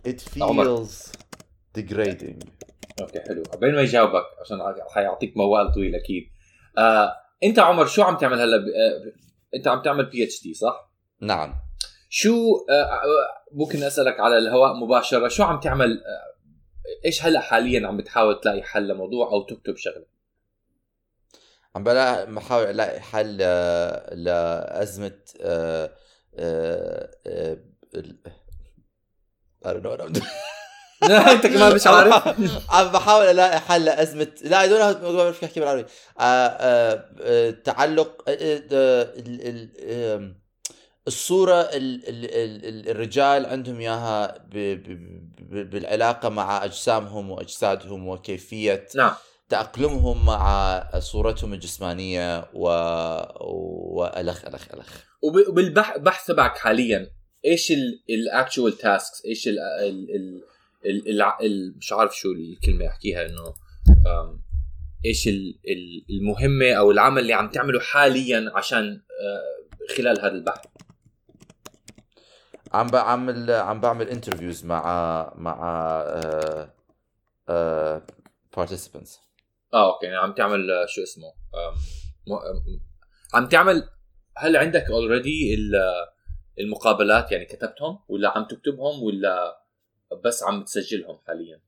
[0.08, 1.12] It feels
[1.78, 2.46] degrading.
[3.00, 3.42] أوكي حلو.
[3.60, 4.58] بين ما يجاوبك عشان
[4.90, 6.30] حيعطيك موال طويل أكيد.
[6.78, 7.12] آه،
[7.44, 8.60] أنت عمر شو عم تعمل هلا ب...
[8.60, 9.12] آه،
[9.56, 11.54] أنت عم تعمل بي اتش دي صح؟ نعم.
[12.08, 13.02] شو آه، آه،
[13.52, 15.28] ممكن أسألك على الهواء مباشرة.
[15.28, 16.32] شو عم تعمل آه،
[17.04, 20.06] إيش هلا حاليا عم بتحاول تلاقي حل لموضوع أو تكتب شغلة؟
[21.76, 25.90] عم بلا بحاول الاقي حل آه، لازمه آه،
[26.38, 27.56] آه، آه،
[29.64, 30.26] I don't know what I'm doing.
[31.10, 32.40] أنت كمان مش عارف.
[32.70, 35.84] عم بحاول الاقي حل لازمه لا don't know ما بعرف احكي بالعربي.
[36.20, 38.32] آه، تعلق آه،
[38.72, 40.42] آه، ال- ال- آم،
[41.06, 42.24] الصورة ال ال
[42.64, 44.88] ال الرجال عندهم إياها ب ب
[45.50, 49.14] ب بالعلاقة مع أجسامهم وأجسادهم وكيفية نعم.
[49.56, 52.68] تأقلمهم مع صورتهم الجسمانية و...
[53.96, 55.04] وألخ ألخ ألخ.
[55.22, 57.10] وب- وبالبحث تبعك حاليا
[57.44, 57.72] إيش
[58.10, 60.42] ال actual tasks إيش ال ال ال
[60.86, 63.54] ال ال ال مش عارف شو الكلمة احكيها إنه
[65.04, 70.64] إيش ال- ال- المهمة أو العمل اللي عم تعمله حاليا عشان آه، خلال هذا البحث.
[72.72, 74.82] عم بعمل عم بعمل interviews مع
[75.36, 75.58] مع
[76.06, 76.74] آه
[77.48, 78.02] آه
[78.56, 79.31] participants.
[79.74, 81.32] آه okay يعني عم تعمل آه، شو اسمه
[83.34, 83.88] عم تعمل
[84.36, 85.56] هل عندك already
[86.58, 89.62] المقابلات يعني كتبتهم ولا عم تكتبهم ولا
[90.24, 91.60] بس عم تسجلهم حاليا؟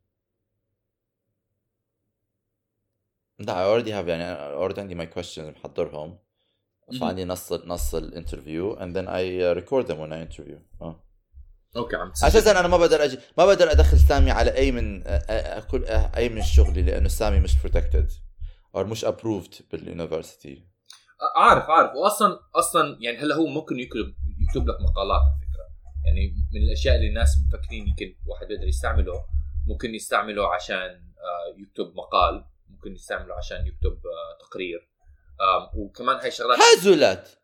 [3.38, 6.19] لا I already have يعني already عندي my questions محضرهم.
[7.01, 10.59] فعندي نص نص ال interview and then I record them when I interview.
[10.83, 11.05] آه.
[11.77, 15.03] okay عم أساسا أنا ما بقدر أجي ما بقدر أدخل سامي على أي من
[15.71, 15.85] كل
[16.17, 18.13] أي من شغلي لأنه سامي مش protected
[18.77, 20.75] أو مش approved باليونيفرسيتي
[21.37, 21.91] عارف عارف.
[21.95, 25.65] واصلا أصلا يعني هلأ هو ممكن يكتب يكتب لك مقالات على فكرة.
[26.07, 29.25] يعني من الأشياء اللي الناس مفكرين يمكن واحد يقدر يستعمله
[29.67, 34.91] ممكن يستعمله عشان آه، يكتب مقال ممكن يستعمله عشان يكتب آه، تقرير.
[35.75, 37.39] وكمان هاي شغلات هزلت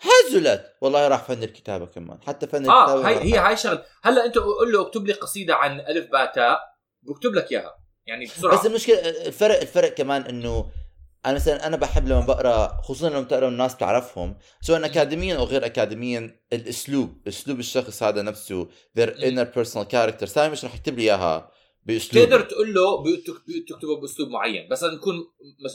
[0.00, 0.72] هزلت.
[0.80, 2.18] والله راح فن الكتابه كمان.
[2.26, 3.82] حتى فن الكتابه آه هاي راح- هي هاي شغلة.
[4.02, 6.60] هلا أنت قول له اكتب لي قصيدة عن ألف باء تاء
[7.02, 7.74] بكتب لك إياها.
[8.06, 8.58] يعني بسرعة.
[8.60, 10.70] بس المشكلة الفرق الفرق كمان إنه
[11.26, 15.66] أنا مثلا أنا بحب لما بقرأ خصوصا لما تقرا الناس بتعرفهم سواء اكاديميا أو غير
[15.66, 20.24] اكاديميا الأسلوب أسلوب الشخص هذا نفسه their inner personal character.
[20.24, 21.50] سامي مش رح يكتب لي إياها.
[21.86, 22.24] بأسلوب.
[22.24, 23.04] تقدر تقول له
[23.68, 25.26] تكتبه بأسلوب معين بس يكون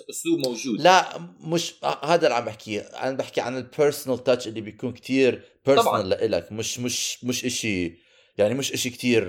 [0.10, 0.82] أسلوب موجود.
[0.82, 5.44] لا مش هذا اللي عم بحكيه أنا بحكي عن ال personal touch اللي بيكون كتير.
[5.66, 7.98] personal لإلك مش مش مش اشي
[8.38, 9.26] يعني مش إشي كتير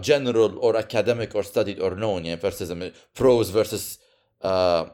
[0.00, 2.70] general or academic or studied or known يعني versus
[3.14, 3.98] prose versus
[4.44, 4.84] uh,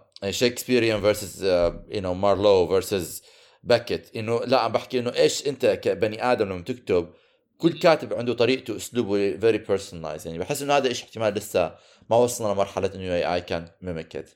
[0.40, 3.22] Shakespearean versus uh, you know Marlowe versus
[3.62, 4.16] Beckett.
[4.16, 7.12] انه لا عم بحكي إنه إيش أنت كبني آدم لما تكتب
[7.58, 10.26] كل كاتب عنده طريقته اسلوبه very personalized.
[10.26, 11.76] يعني بحس إنه هذا إشي احتمال لسه
[12.10, 13.68] ما وصلنا لمرحلة إنه اي اي كان
[14.14, 14.28] it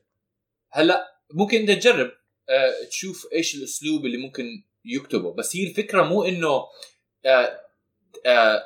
[0.70, 2.10] هلا ممكن انت تجرب
[2.48, 4.44] آه، تشوف إيش الأسلوب اللي ممكن
[4.84, 5.34] يكتبه.
[5.34, 6.66] بس هي الفكرة مو إنه
[7.26, 7.60] آه،
[8.26, 8.62] آه،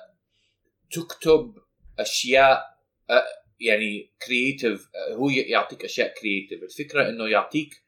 [0.92, 1.54] تكتب
[1.98, 2.78] أشياء
[3.10, 3.24] آه،
[3.60, 7.82] يعني creative هو ي- يعطيك أشياء creative الفكرة إنه يعطيك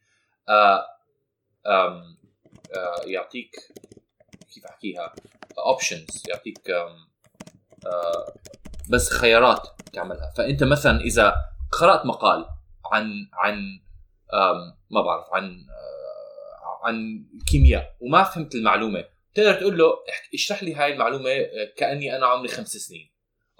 [0.48, 2.16] آم،
[2.76, 3.56] آه، يعطيك
[4.54, 5.14] كيف أحكيها؟
[5.58, 6.70] options يعطيك
[7.86, 8.34] آه،
[8.90, 10.32] بس خيارات تعملها.
[10.36, 11.34] فأنت مثلا إذا
[11.72, 12.46] قرأت مقال
[12.92, 13.80] عن عن
[14.90, 19.92] ما بعرف عن آه، عن كيمياء وما فهمت المعلومة تقدر تقول له
[20.34, 23.10] اشرح لي هاي المعلومة آه، كأني أنا عمري خمس سنين.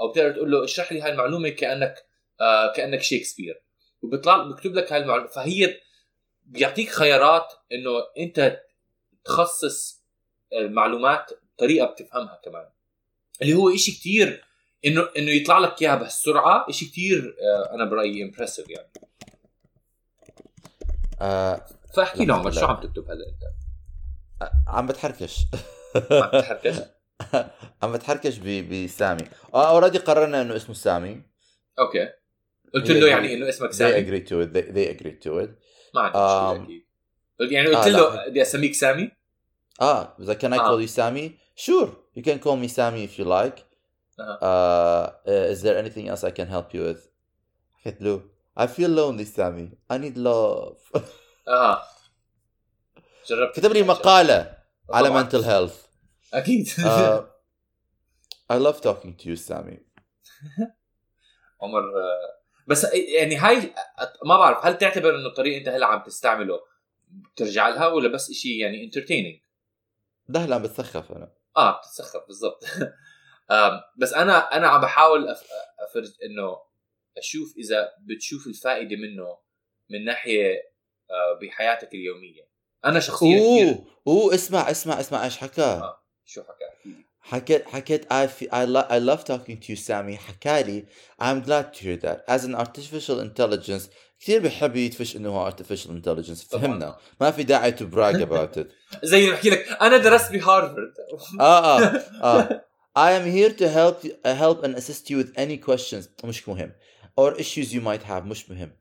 [0.01, 1.95] أو بتقدر تقول له اشرح لي هاي المعلومة كأنك
[2.77, 3.63] كأنك شيكسبير.
[4.03, 5.81] وبيطلع بيكتب لك هاي المعلومه فهي
[6.45, 8.61] بيعطيك خيارات إنه أنت
[9.25, 10.05] تخصص
[10.53, 12.67] المعلومات بطريقه بتفهمها كمان.
[13.43, 14.45] اللي هو إشي كتير
[14.85, 18.93] إنه إنه يطلع لك إياها بهالسرعة إشي كتير آه، أنا برأيي impressive يعني.
[21.21, 22.61] آه فاحكي له عمر لا.
[22.61, 23.43] شو عم تكتب هلا أنت؟
[24.69, 25.37] عم بتحركش.
[26.11, 26.77] عم تحركش؟
[27.83, 29.25] عم بتحركش بسامي.
[29.55, 31.23] آه already قررنا إنه اسمه سامي.
[31.79, 32.09] okay.
[32.75, 34.53] قلت له يعني إنه اسمك they سامي؟ agreed to it.
[34.55, 35.51] They, they agreed to it.
[35.95, 36.87] ما عندي
[37.41, 38.29] يعني قلت آه، له.
[38.29, 39.11] بدي أسميك سامي؟
[39.81, 40.59] آه إذا I آه.
[40.59, 43.65] call you Sammy sure you can call me Sammy if you like
[44.21, 44.39] أها.
[44.41, 47.09] uh, uh, is there anything else I can help you with
[47.73, 48.23] حكيت له
[48.59, 51.03] I feel lonely Sammy I need love
[51.49, 51.83] آه
[53.29, 54.57] جربت كتب لي مقالة
[54.91, 55.75] على mental health
[56.35, 57.23] أكيد uh,
[58.53, 59.79] I love talking to you Sammy
[61.63, 63.75] عمر آه، بس يعني هاي
[64.25, 66.61] ما بعرف هل تعتبر انه الطريق انت هلا عم تستعمله
[67.11, 69.41] بترجع لها ولا بس شيء يعني انترتيننج
[70.29, 72.65] ده لا بتسخف أنا آه بتتسخف بالضبط.
[73.99, 75.29] بس أنا أنا عم بحاول
[75.79, 76.57] أفرج إنه
[77.19, 79.39] أشوف إذا بتشوف الفائدة منه
[79.91, 80.55] من ناحية
[81.11, 82.49] آه، بحياتك اليومية.
[82.85, 86.03] أنا شخصيا أوه أوه اسمع اسمع اسمع إيش حكى؟ آه.
[86.25, 86.95] شو حكى.
[87.21, 90.19] حكيت حكيت I, fe- I, lo- I love talking to you Sammy.
[90.19, 90.85] حكى لي
[91.23, 92.25] I'm glad to hear that.
[92.29, 93.89] As an artificial intelligence
[94.21, 96.63] كثير بحب يدفش انه هو intelligence طبعاً.
[96.63, 98.67] فهمنا ما في داعي to brag about it
[99.05, 100.95] زي بحكي لك أنا درست بهارفرد
[101.41, 101.83] آه آه
[102.23, 102.65] آه
[102.97, 106.73] I am here to help uh, help and assist you with any questions مش مهم
[107.21, 108.73] or issues you might have مش مهم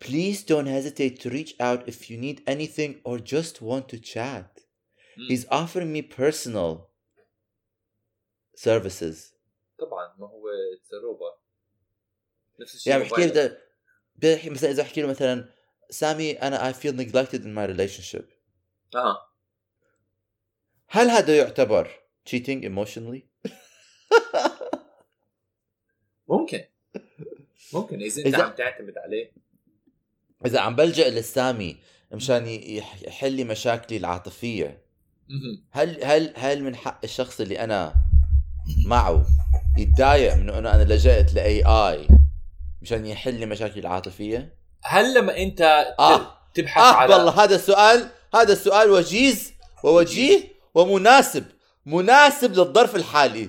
[0.00, 4.50] Please don't hesitate to reach out if you need anything or just want to chat.
[5.28, 6.70] He's offering me personal
[8.54, 9.34] services.
[9.78, 10.48] طبعا ما هو
[11.02, 11.38] روبوت
[12.60, 13.58] نفس الشيء يعني بحكي
[14.24, 15.48] مثلا إذا أحكي له مثلا
[15.90, 18.24] سامي أنا I feel neglected in my relationship.
[18.94, 19.16] آه
[20.88, 21.90] هل هذا يعتبر
[22.30, 23.22] cheating emotionally؟
[26.28, 26.64] ممكن
[27.74, 29.32] ممكن إذا أنت إذا- عم تعتمد عليه
[30.46, 31.76] إذا عم بلجأ للسامي
[32.12, 34.82] مشان يح- يحل لي مشاكلي العاطفية.
[35.70, 37.94] هل هل هل من حق الشخص اللي أنا
[38.86, 39.26] معه
[39.78, 42.08] يتضايق من إنه أنا لجأت لاي اي
[42.82, 45.60] مشان يحل لي مشاكلي العاطفية؟ هل لما انت
[45.98, 46.38] آه.
[46.54, 49.52] تبحث آه على والله هذا السؤال هذا السؤال وجيز
[49.84, 50.40] ووجيه
[50.74, 51.44] ومناسب.
[51.86, 53.42] مناسب للظرف الحالي.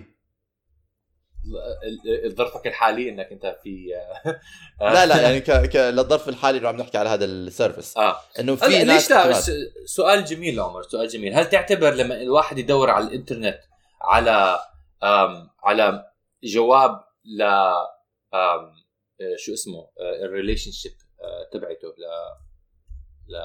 [1.83, 3.87] ال- ال- ظرفك الحالي انك انت في
[4.81, 5.51] لا لا يعني ك...
[5.51, 5.75] ك...
[5.75, 8.19] للظرف الحالي اللي عم نحكي على هذا السيرفيس آه.
[8.39, 9.51] إنه في ليش لا؟ كمان- س-
[9.85, 11.33] سؤال جميل عمر سؤال جميل.
[11.33, 13.59] هل تعتبر لما الواحد يدور على الإنترنت
[14.01, 14.59] على
[15.03, 16.05] آم على
[16.43, 17.41] جواب ل
[18.33, 18.71] آه،
[19.35, 19.89] شو اسمه
[20.23, 20.91] ال relationship
[21.51, 22.03] تبعته ل
[23.29, 23.35] ل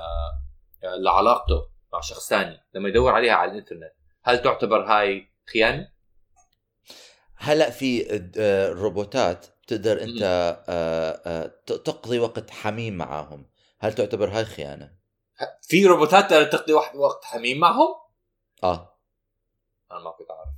[0.85, 3.93] آه، لعلاقته مع شخص ثاني لما يدور عليها على الإنترنت.
[4.25, 5.89] هل تعتبر هاي خيانة؟
[7.37, 10.23] هلا في آه، روبوتات بتقدر أنت
[10.69, 13.51] آه، آه، تقضي وقت حميم معاهم.
[13.81, 14.95] هل تعتبر هاي خيانة؟
[15.63, 17.95] في روبوتات تقدر تقضي وقت وقت حميم معهم؟
[18.65, 18.99] آه.
[19.93, 20.49] أنا ما كنت أعرف.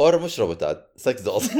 [0.00, 0.92] or مش روبوتات.
[0.96, 1.50] sex dolls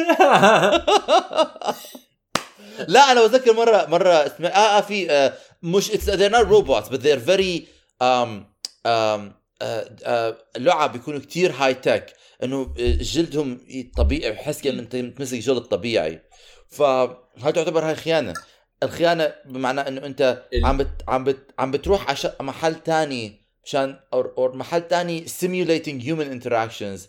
[2.88, 6.88] لا أنا بتذكر مرة مرة اسمع آه آه في آه مش it's they're not robots
[6.88, 7.60] but they're very
[8.02, 8.44] um
[8.86, 13.60] um آه آه لعب بيكونوا كتير high tech إنه جلدهم
[13.96, 16.22] طبيعي بحس كأنه أنت متمسك جلد طبيعي
[16.68, 18.34] فهل تعتبر هاي خيانة.
[18.82, 24.20] الخيانة بمعنى إنه أنت عم بت عم بت عم بتروح على محل تاني مشان أو
[24.20, 27.00] أو محل تاني simulating human interactions.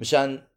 [0.00, 0.47] مشان آه،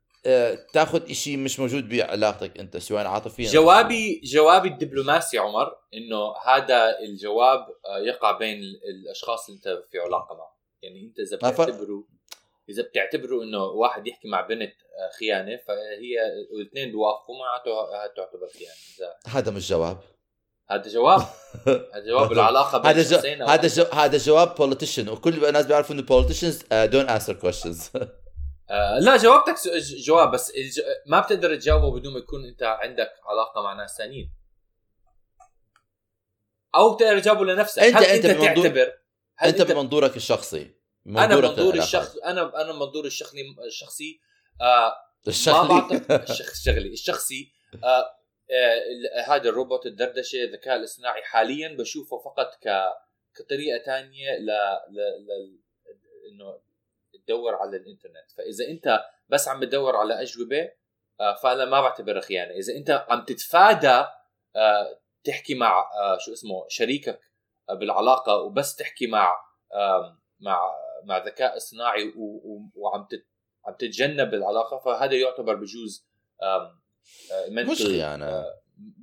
[0.73, 7.59] تاخذ إشي مش موجود بعلاقتك أنت سواء عاطفيا جوابي جوابي الدبلوماسي عمر إنه هذا الجواب
[7.85, 10.51] آه، يقع بين ال- الأشخاص اللي أنت في علاقة معهم.
[10.81, 12.03] يعني أنت إذا بتعتبره
[12.69, 16.15] إذا بتعتبره إنه واحد يحكي مع بنت آه، خيانة فهي
[16.55, 17.71] الاثنين بيوافقوا معناته
[18.15, 19.13] تعتبر خيانة.
[19.27, 19.99] هذا مش جواب.
[20.69, 21.21] هذا جواب.
[21.95, 23.93] هذا جواب العلاقة بين هذا هذا.
[23.93, 25.07] هذا جواب politician.
[25.09, 27.77] وكل الناس بيعرفوا إنه uh, don't answer questions.
[28.71, 29.55] آه لا جاوبتك
[30.05, 30.51] جواب بس.
[31.05, 34.31] ما بتقدر تجاوبه بدون ما يكون انت عندك علاقة مع ناس ثانيين
[36.75, 38.93] أو بتقدر تجاوبه لنفسك أنت- هل أنت أنت, بمنظور- تعتبر
[39.37, 40.75] هل أنت بمنظورك الشخصي
[41.07, 41.77] أنا منظوري للعلاقات.
[41.83, 44.21] الشخص أنا أنا منظوري الشخصي الشخصي
[44.61, 44.95] آه
[45.47, 47.51] ما الشخص الشغلي الشخصي
[47.83, 47.87] آه
[48.51, 52.69] آه هذا الروبوت الدردشة الذكاء الاصطناعي حاليا بشوفه فقط ك
[53.35, 54.45] كطريقة ثانية ل...
[54.89, 54.97] ل...
[55.27, 55.59] ل...
[56.31, 56.59] إنه
[57.27, 58.31] تدور على الإنترنت.
[58.37, 60.71] فإذا أنت بس عم تدور على أجوبة
[61.19, 64.05] آه فأنا ما بعتبرها خيانه إذا أنت عم تتفادى
[64.55, 67.19] آه تحكي مع آه شو اسمه شريكك
[67.69, 69.35] بالعلاقة وبس تحكي مع
[70.39, 70.71] مع
[71.03, 72.13] مع ذكاء اصطناعي
[72.75, 73.07] وعم
[73.65, 76.07] عم تتجنب العلاقة فهذا يعتبر بجوز
[77.49, 78.45] مش خيانه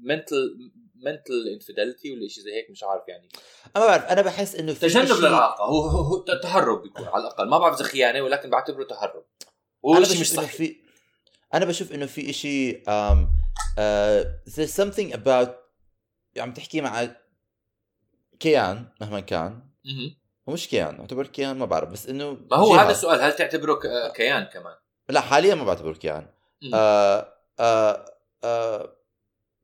[0.03, 0.73] منتل
[1.05, 3.29] منتل انفيدلتي ولا شيء زي هيك مش عارف يعني.
[3.77, 7.23] أنا بعرف أنا بحس إنه في تجنب إشي- للعلاقه هو, هو, هو تهرب بيكون على
[7.23, 7.49] الأقل.
[7.49, 9.25] ما بعرف إذا خيانة ولكن بعتبره تهرب.
[9.87, 10.57] أنا وشيء مش بشوف إنه صحي.
[10.57, 10.77] في
[11.55, 13.17] أنا بشوف إنه في شيء um,
[13.79, 15.49] uh, there's something about
[16.39, 17.09] عم تحكي مع
[18.41, 19.63] كيان مهما كان.
[19.85, 20.17] مهم.
[20.47, 21.89] ومش كيان اعتبر كيان ما بعرف.
[21.89, 22.83] بس إنه ما هو جهة.
[22.85, 24.75] هذا السؤال هل تعتبره ك- كيان كمان؟
[25.09, 26.27] لا حاليا ما بعتبره كيان.
[26.75, 28.05] آه آه
[28.45, 28.98] آه ب-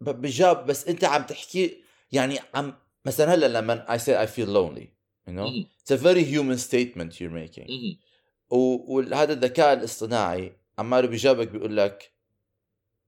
[0.01, 4.87] بجاب بس انت عم تحكي يعني عم مثلا هلا لما I say I feel lonely
[5.29, 5.67] you know مهم.
[5.85, 7.71] it's a very human statement you're making.
[8.51, 12.11] و- وهذا الذكاء الاصطناعي عماله بيجاوبك بيقول لك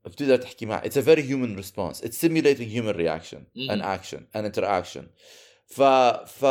[0.04, 3.70] بتقدر تحكي معه it's a very human response it's simulating human reaction مم.
[3.70, 5.02] and action and interaction
[5.66, 5.82] ف
[6.26, 6.46] ف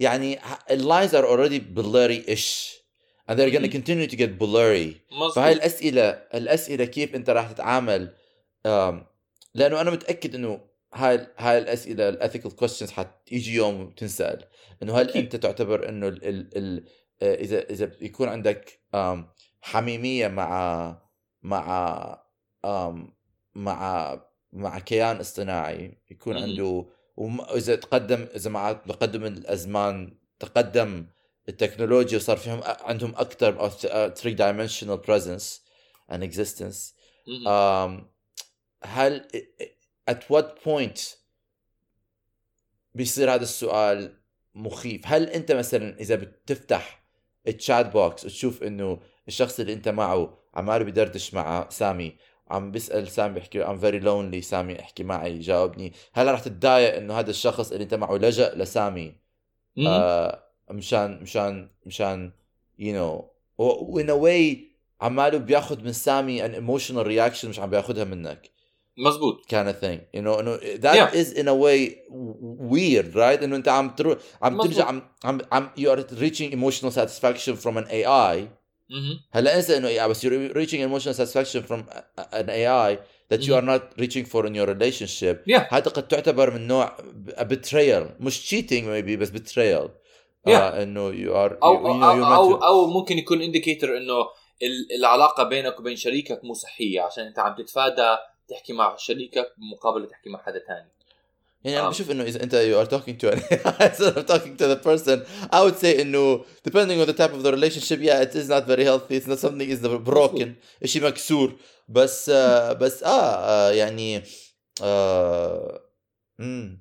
[0.00, 0.38] يعني
[0.70, 2.76] lines are already blurry-ish
[3.28, 5.34] and they're gonna continue to get blurry مظبوط.
[5.34, 8.14] فهاي الاسئله الاسئله كيف انت راح تتعامل
[8.66, 9.06] أم،
[9.56, 10.60] لأنه أنا متأكد إنه
[10.94, 14.44] هاي هاي الأسئلة ال ethical questions حتيجي يوم وتنسال
[14.82, 15.10] إنه هل.
[15.10, 16.84] أنت تعتبر إنه ال ال ال
[17.22, 18.80] آه، إذا إذا يكون عندك
[19.62, 21.02] حميمية مع
[21.42, 22.22] مع
[23.54, 24.20] مع
[24.52, 26.36] مع كيان اصطناعي يكون.
[26.36, 31.06] عنده واذا تقدم إذا مع تقدم الأزمان تقدم
[31.48, 35.60] التكنولوجيا وصار فيهم عندهم أكثر 3 dimensional presence
[36.12, 36.94] and existence
[37.26, 37.46] مهم.
[37.46, 38.15] um,
[38.84, 39.28] هل
[40.10, 41.00] at what point
[42.94, 44.18] بيصير هذا السؤال
[44.54, 47.02] مخيف؟ هل أنت مثلا إذا بتفتح
[47.48, 52.16] ال chat box وتشوف إنه الشخص اللي أنت معه عماله بدردش مع سامي
[52.50, 55.92] عم بيسأل سامي بيحكي I'm very lonely سامي احكي معي جاوبني.
[56.12, 59.14] هل رح تتضايق إنه هذا الشخص اللي أنت معه لجأ لسامي.
[59.86, 62.32] آه مشان مشان مشان
[62.78, 63.24] you know.
[63.58, 64.56] و in a way
[65.00, 68.50] عماله بياخذ من سامي an emotional reaction مش عم بياخذها منك.
[68.98, 71.14] مظبوط kind of thing you know انه that Yeah.
[71.16, 71.90] is in a way
[72.72, 74.66] weird right انه انت عم تروح عم مظبوط.
[74.72, 78.36] ترجع عم عم عم you are reaching emotional satisfaction from an AI
[78.90, 79.20] مهم.
[79.32, 81.80] هلا انسى انه AI بس you're reaching emotional satisfaction from
[82.32, 82.96] an AI
[83.32, 83.58] that you Mhm.
[83.58, 85.72] are not reaching for in your relationship Yeah.
[85.74, 86.96] هذا قد تعتبر من نوع
[87.36, 89.88] a betrayal مش cheating maybe بس betrayal
[90.48, 90.48] Yeah.
[90.48, 93.42] آه انه you are أو you, you أو, know you're أو, not أو ممكن يكون
[93.42, 94.20] indicator انه
[94.62, 98.16] ال- العلاقه بينك وبين شريكك مو صحيه عشان انت عم تتفادى
[98.48, 100.88] تحكي مع شريكك مقابل تحكي مع حدا ثاني
[101.64, 101.90] يعني أنا آه.
[101.90, 105.18] بشوف إنه إذا أنت you are talking to instead of talking to the person
[105.52, 108.66] I would say إنه depending on the type of the relationship yeah it is not
[108.66, 109.16] very healthy.
[109.16, 110.54] It's not something is broken.
[110.84, 111.52] شيء مكسور.
[111.88, 112.32] بس uh,
[112.72, 114.22] بس آه, آه، يعني
[114.80, 115.78] uh,
[116.40, 116.78] mm.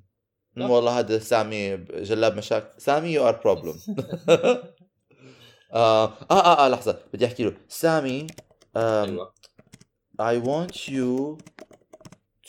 [0.57, 2.81] والله هذا سامي جلاب مشاكل.
[2.81, 3.79] سامي you are problem
[5.73, 6.99] آه آه آه لحظة.
[7.13, 7.53] بدي أحكي له.
[7.69, 8.27] سامي
[10.18, 11.38] I want you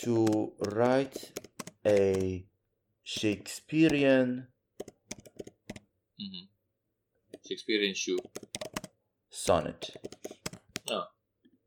[0.03, 0.15] to
[0.59, 1.17] write
[1.85, 2.45] a
[3.03, 4.47] Shakespearean
[6.19, 6.49] مهم.
[7.49, 8.17] شكسبيريان شو
[9.31, 9.97] sonnet.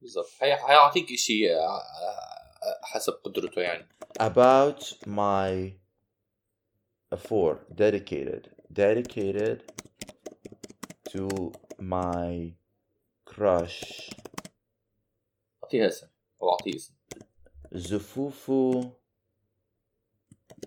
[0.01, 1.49] بالضبط حي- حيعطيك شيء
[2.83, 3.89] حسب قدرته يعني
[4.21, 5.73] About my
[7.17, 9.59] four dedicated dedicated
[11.13, 12.55] to my
[13.27, 14.11] crush
[15.70, 16.08] اعطيها اسم
[16.42, 16.94] أو اعطيه اسم
[17.76, 18.86] Zufufu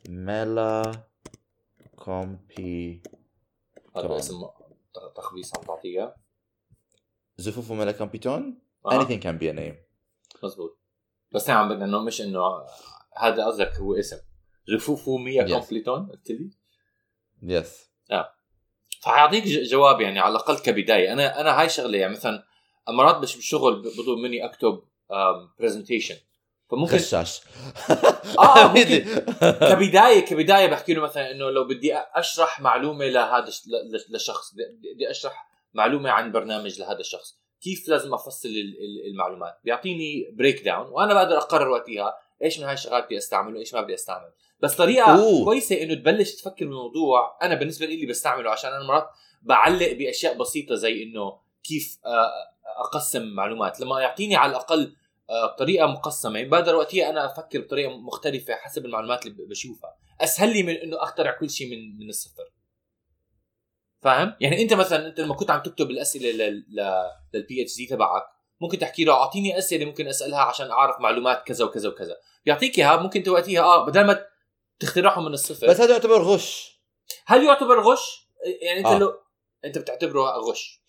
[0.09, 0.97] Mela
[2.01, 3.03] Kompi
[3.97, 4.17] هذا.
[4.17, 4.43] اسم
[5.17, 6.17] تخبيص عم تعطيها
[7.43, 8.43] Zufufu Mela Kompiton
[8.87, 9.01] آه.
[9.01, 9.75] anything can be a name.
[10.45, 10.79] مزبوط
[11.33, 12.41] بس نحن عم بدنا أنه مش إنه
[13.19, 14.19] هذا قصدك هو اسم.
[14.71, 15.51] رفوفو مية Yes.
[15.51, 16.51] كومبليتون قلت لي؟
[17.43, 17.69] Yes.
[19.03, 21.13] فحيعطيك ج- جواب يعني على الأقل كبداية.
[21.13, 22.45] أنا أنا هاي شغلة يعني مثلا
[22.89, 24.83] مرات بش بالشغل بطلب مني أكتب
[25.59, 26.15] برزنتيشن
[26.71, 27.41] فممكن خشاش.
[28.39, 29.05] آه، ممكن.
[29.41, 34.55] كبدايه كبداية بحكي له مثلا إنه لو بدي أشرح معلومة لهذا الش- ل- ل- لشخص
[34.55, 40.87] بدي أشرح معلومة عن برنامج لهذا الشخص كيف لازم أفصل ال- ال- المعلومات؟ بيعطيني breakdown
[40.87, 44.75] وأنا بقدر أقرر وقتها إيش من هاي الشغلات بدي استعمل وايش ما بدي استعمل بس
[44.77, 45.45] طريقة أوه.
[45.45, 49.09] كويسة إنه تبلش تفكر بالموضوع أنا بالنسبة لي بستعمله عشان أنا مرات
[49.43, 52.31] بعلق بأشياء بسيطة زي إنه كيف آه،
[52.85, 53.81] أقسم معلومات.
[53.81, 54.95] لما يعطيني على الأقل
[55.29, 56.45] بطريقة مقسمة.
[56.45, 59.97] بقدر وقتها أنا أفكر بطريقة مختلفة حسب المعلومات اللي بشوفها.
[60.21, 62.53] أسهل لي من إنه أخترع كل شيء من من الصفر.
[64.01, 66.31] فاهم؟ يعني أنت مثلا أنت لما كنت عم تكتب الأسئلة
[67.33, 68.23] للبي اتش دي تبعك
[68.61, 72.17] ممكن تحكي له أعطيني أسئلة ممكن أسألها عشان أعرف معلومات كذا وكذا وكذا.
[72.45, 74.27] بيعطيك إياها ممكن أنت وقتها آه بدل ما
[74.81, 75.67] تخترعهم من الصفر.
[75.67, 76.81] بس هذا يعتبر غش.
[77.27, 78.29] هل يعتبر غش؟
[78.63, 78.99] يعني أنت آه.
[78.99, 79.15] لو
[79.65, 80.83] أنت بتعتبره غش.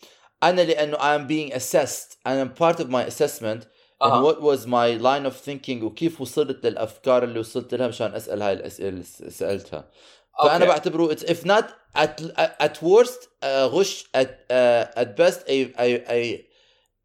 [0.43, 2.17] أنا لأنه I'm being assessed.
[2.27, 3.67] And I'm part of my assessment.
[4.03, 8.41] And what was my line of thinking وكيف وصلت للأفكار اللي وصلت لها مشان أسأل
[8.41, 9.89] هاي الأسئلة اللي سألتها.
[10.43, 10.65] فأنا okay.
[10.65, 12.21] بعتبره it's if not at
[12.59, 16.45] at worst uh, غش at uh, at best a a a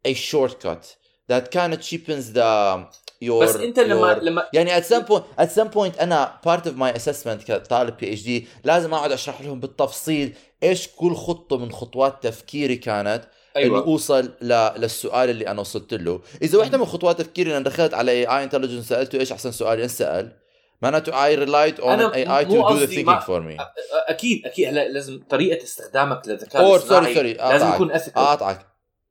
[0.07, 0.95] a shortcut
[1.31, 2.85] that kind of cheapens the
[3.21, 6.61] your بس أنت لما your- لما يعني at some point at some point أنا part
[6.65, 12.23] of my assessment كطالب PhD لازم أقعد أشرح لهم بالتفصيل إيش كل خطه من خطوات
[12.23, 13.23] تفكيري كانت.
[13.55, 13.77] أيوة.
[13.77, 14.47] إنه أوصل ل...
[14.77, 16.21] للسؤال اللي أنا وصلت له.
[16.41, 19.79] إذا واحدة من خطوات تفكيري أنا دخلت على اي اي انتليجنس سألته إيش أحسن سؤال
[19.79, 20.31] ينسأل.
[20.81, 21.11] معناته
[22.11, 23.63] an AI to مو do the قصدي thinking ما- for me.
[24.09, 24.67] أكيد أكيد.
[24.67, 28.17] هلا لازم طريقة استخدامك للذكاء الاصطناعي سوري سوري لازم يكون ethical.
[28.17, 28.65] اقاطعك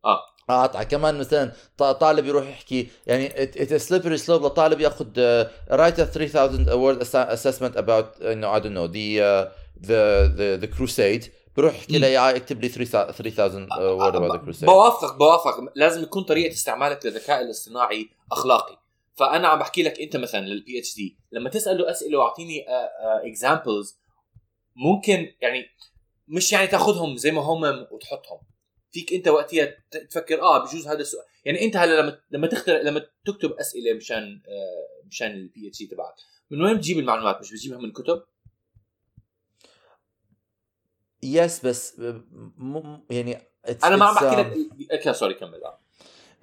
[0.05, 0.18] آه.
[0.51, 4.30] اقاطعك كمان مثلا طالب يروح يحكي يعني a slippery slope.
[4.30, 5.07] لطالب ياخذ
[5.70, 10.68] a 3000 word ass- assessment about uh, no, I don't know the uh,
[11.59, 12.05] بروح يحكي مم.
[12.05, 14.65] لي اكتب لي 3000 3000 uh, word about the crusade.
[14.65, 18.79] بوافقك بوافقك لازم يكون طريقة استعمالك للذكاء الاصطناعي أخلاقي.
[19.17, 22.65] فأنا عم بحكي لك أنت مثلا لل PhD لما تسأله أسئلة وأعطيني
[23.27, 23.99] examples
[24.77, 25.67] ممكن يعني
[26.29, 28.41] مش يعني تاخذهم زي ما هم وتحطهم.
[28.93, 29.75] فيك أنت وقتها
[30.11, 31.25] تفكر آه بجوز هذا السؤال.
[31.45, 36.15] يعني أنت هلا لما لما تخترع لما تكتب أسئلة مشان آه مشان ال PhD تبعك
[36.51, 38.23] من وين بتجيب المعلومات؟ مش بتجيبها من كتب؟
[41.23, 42.23] yes بس م-
[42.59, 43.39] م- يعني
[43.69, 45.61] it's, أنا ما عم بحكي um, لك سوري كمل.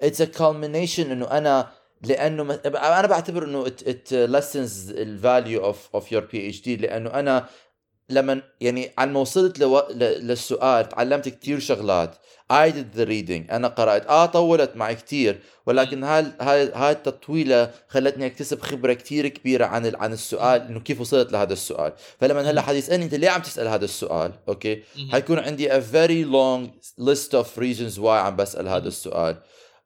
[0.04, 1.68] it's a culmination إنه أنا
[2.02, 7.48] لأنه أنا بعتبر إنه it, it lessens the value of of your PhD لأنه أنا
[8.10, 9.78] لما يعني عن ما وصلت لو...
[9.78, 9.98] ل...
[9.98, 12.14] للسؤال تعلمت كتير شغلات.
[12.52, 13.52] I did the reading.
[13.52, 14.06] أنا قرأت.
[14.06, 15.40] آه طولت معي كتير.
[15.66, 19.96] ولكن هاي هاي هاي التطويلة خلتني أكتسب خبرة كتير كبيرة عن ال...
[19.96, 21.92] عن السؤال إنه كيف وصلت لهذا السؤال.
[22.20, 24.82] فلما هلا حد يسالني أنت ليه عم تسأل هذا السؤال؟ أوكي؟
[25.12, 26.70] حيكون عندي a very long
[27.04, 29.36] list of reasons why عم بسأل هذا السؤال.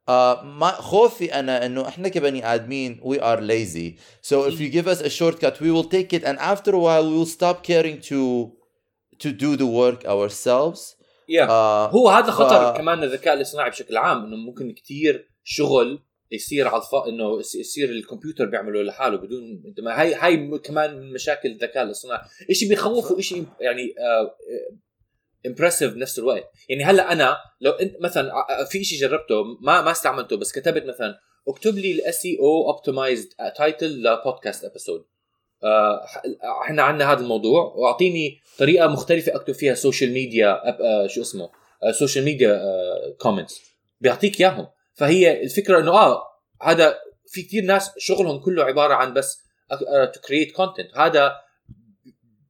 [0.09, 3.99] آه ما خوفي أنا إنه إحنا كبني آدمين we are lazy.
[4.23, 7.07] So if you give us a shortcut we will take it and after a while
[7.11, 8.51] we will stop caring to
[9.23, 10.97] to do the work ourselves.
[11.29, 11.49] Yeah.
[11.51, 15.99] آه هو هذا خطر ف- كمان الذكاء الاصطناعي بشكل عام إنه ممكن كتير شغل
[16.33, 16.95] يصير على الف...
[17.09, 21.83] إنه يص- يصير الكمبيوتر بيعمله لحاله بدون انت ما هاي هاي كمان من مشاكل الذكاء
[21.83, 22.21] الاصطناعي.
[22.53, 23.95] شيء بيخوف وشيء يعني
[25.47, 26.51] impressive بنفس الوقت.
[26.69, 28.33] يعني هلأ أنا لو انت مثلا
[28.71, 31.19] في شيء جربته ما ما استعملته بس كتبت مثلا
[31.49, 35.05] اكتب لي ال SEO optimized title ل podcast episode
[36.63, 40.61] إحنا عندنا هذا الموضوع وأعطيني طريقة مختلفة أكتب فيها social media
[41.07, 41.51] شو اسمه؟
[41.99, 42.61] social media
[43.19, 43.61] comments
[44.01, 44.67] بيعطيك إياهم.
[44.95, 46.23] فهي الفكرة إنه آه
[46.63, 49.39] هذا في كثير ناس شغلهم كله عبارة عن بس
[50.15, 51.33] to create content هذا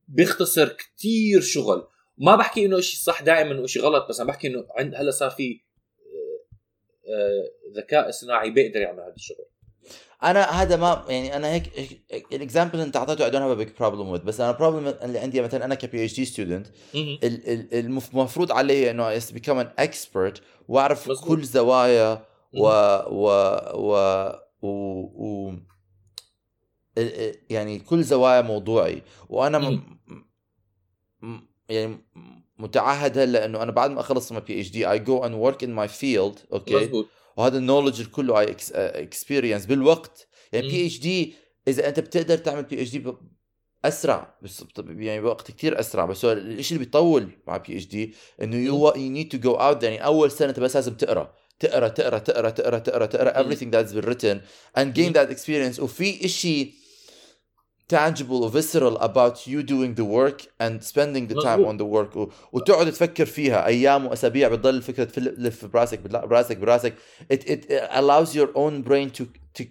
[0.08, 1.86] بيختصر كثير شغل.
[2.20, 5.30] ما بحكي إنه شيء صح دائما وشيء غلط بس عم بحكي إنه عند هلأ صار
[5.30, 5.60] في
[6.00, 9.46] آه، آه، ذكاء اصطناعي بيقدر يعمل هذا الشغل.
[10.22, 11.70] أنا هذا ما يعني أنا هيك
[12.32, 15.18] ال example أنت أعطيته I don't have a big problem with بس أنا problem اللي
[15.18, 16.66] عندي مثلا أنا ك PhD student
[17.72, 21.28] المفروض علي إنه become an expert وأعرف مزبوط.
[21.28, 22.66] كل زوايا و
[23.08, 23.28] و
[23.74, 23.94] و
[24.62, 25.52] و, و
[27.50, 29.98] يعني كل زوايا موضوعي وأنا م...
[31.22, 31.49] م...
[31.70, 31.98] يعني
[32.58, 35.88] متعهد هلا انه أنا بعد ما أخلص من PhD I go and work in my
[35.88, 37.06] field أوكي مزبوط
[37.36, 40.28] وهذا ال knowledge كله I experience بالوقت.
[40.52, 40.68] يعني.
[40.68, 41.34] PhD
[41.68, 43.12] إذا أنت بتقدر تعمل PhD
[43.84, 46.04] أسرع بس يعني بوقت كتير أسرع.
[46.04, 50.04] بس هو الشيء اللي بيطول مع PhD إنه يو يو نيد تو جو اوت يعني
[50.04, 51.34] أول سنة أنت بس لازم تقرأ.
[51.60, 54.40] تقرأ تقرأ تقرأ تقرأ تقرأ تقرأ everything that's been written
[54.78, 55.80] and gain that experience.
[55.80, 56.72] وفي شيء
[57.93, 61.67] tangible و visceral about you doing the work and spending the time مظبوط.
[61.67, 62.29] on the work و...
[62.53, 66.93] وتقعد تفكر فيها ايام واسابيع بتضل الفكره تلف براسك بتلا- براسك براسك
[67.33, 69.23] it, it allows your own brain to
[69.59, 69.63] to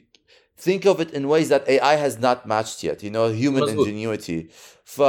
[0.66, 3.86] think of it in ways that AI has not matched yet you know human مظبوط.
[3.86, 4.51] ingenuity
[4.84, 5.03] ف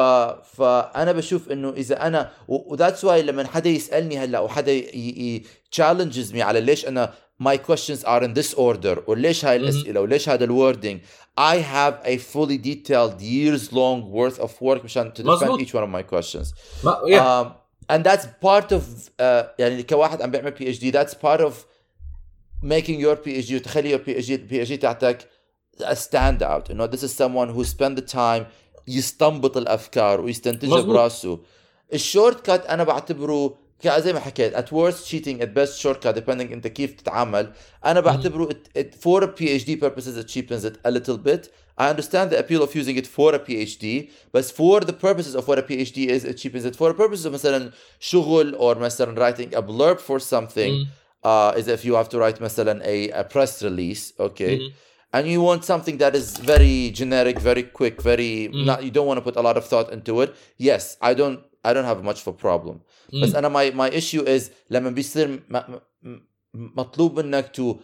[0.58, 4.80] فانا بشوف انه اذا انا و that's why لما حدا يسالني هلا او حدا ي...
[4.94, 5.44] ي...
[5.76, 7.14] challenges me على ليش انا
[7.44, 9.68] my questions are in this order وليش هاي مهم.
[9.70, 10.98] الاسئله وليش هذا الوردing
[11.40, 15.60] I have a fully detailed years long worth of work مشان to defend مظبوط.
[15.62, 17.20] each one of my questions ما yeah.
[17.20, 17.52] um,
[17.96, 21.54] and that's part of uh, يعني كواحد عم بيعمل بي اتش دي that's part of
[22.64, 25.30] making your PhD وتخلي your PhD PhD تاعتك
[25.82, 28.44] a stand out انه this is someone who spent the time
[28.88, 30.96] يستنبط الافكار ويستنتجها مظبوط.
[30.96, 31.40] براسه
[31.94, 36.52] الشورت كات انا بعتبره ك- زي ما حكيت at worst cheating at best shortcut depending
[36.52, 37.52] انت كيف تتعامل
[37.86, 41.90] انا بعتبره it, it, for a PhD purposes it cheapens it a little bit I
[41.94, 43.86] understand the appeal of using it for a PhD
[44.36, 47.26] but for the purposes of what a PhD is it cheapens it for the purposes
[47.26, 50.88] of مثلا شغل or مثلا writing a blurb for something مم.
[51.26, 54.72] uh, is if you have to write مثلا a, a press release okay مم.
[55.14, 58.66] and you want something that is very generic very quick very Mm.
[58.66, 61.40] not you don't want to put a lot of thought into it yes I don't
[61.68, 62.76] I don't have much of a problem
[63.14, 63.24] مم.
[63.24, 66.22] بس انا my my issue is لما بيصير ما, ما-
[66.54, 67.76] مطلوب منك تو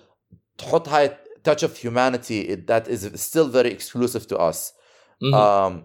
[0.57, 1.17] تحط هاي
[1.49, 4.57] touch of humanity that is still very exclusive to us
[5.21, 5.33] مهم.
[5.33, 5.83] um,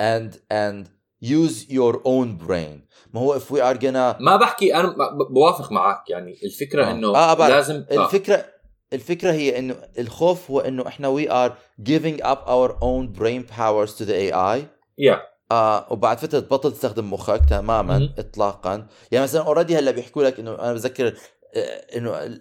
[0.00, 0.88] and and
[1.22, 2.80] use your own brain
[3.14, 6.90] ما هو if we are gonna ما بحكي انا ب- بوافق معك يعني الفكره آه.
[6.90, 7.52] انه آه، بعرف.
[7.54, 8.04] لازم آه.
[8.04, 8.44] الفكره
[8.92, 11.52] الفكره هي انه الخوف هو انه احنا we are
[11.88, 14.58] giving up our own brain powers to the AI
[14.98, 15.20] يا
[15.51, 18.09] آه وبعد فترة تبطل تستخدم مخك تماما.
[18.17, 21.07] اطلاقا يعني مثلا اوريدي هلأ بيحكوا لك إنه أنا بتذكر
[21.55, 22.39] آه، إنه آه،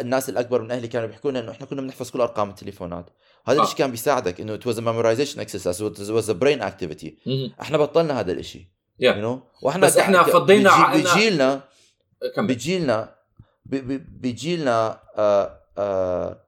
[0.00, 3.10] الناس الأكبر من أهلي كانوا بيحكوا لنا إنه إحنا كنا بنحفظ كل أرقام التليفونات
[3.46, 3.62] وهذا آه.
[3.62, 7.10] الشيء كان بيساعدك إنه it was a memorization exercise it was a brain activity.
[7.60, 8.64] إحنا بطلنا هذا الشيء
[9.00, 9.12] يا.
[9.12, 10.70] you know وإحنا بس إحنا فضينا
[14.20, 16.42] بيجيلنا آه آه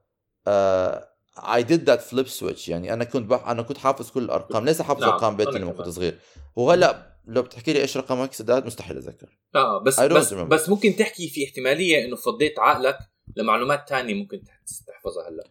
[0.47, 1.08] آه
[1.41, 2.69] I did that flip switch.
[2.69, 3.47] يعني أنا كنت بح...
[3.47, 4.65] أنا كنت حافظ كل الأرقام.
[4.65, 5.71] ليس حافظ نعم، أرقام بيتي لما.
[5.71, 6.19] كنت صغير.
[6.55, 9.37] وهلأ لو بتحكي لي إيش رقمك سداد مستحيل أتذكر.
[9.55, 10.37] آه بس بس remember.
[10.37, 12.97] بس ممكن تحكي في احتمالية إنه فضيت عقلك
[13.35, 15.43] لمعلومات تانية ممكن تح- تحفظها هلأ.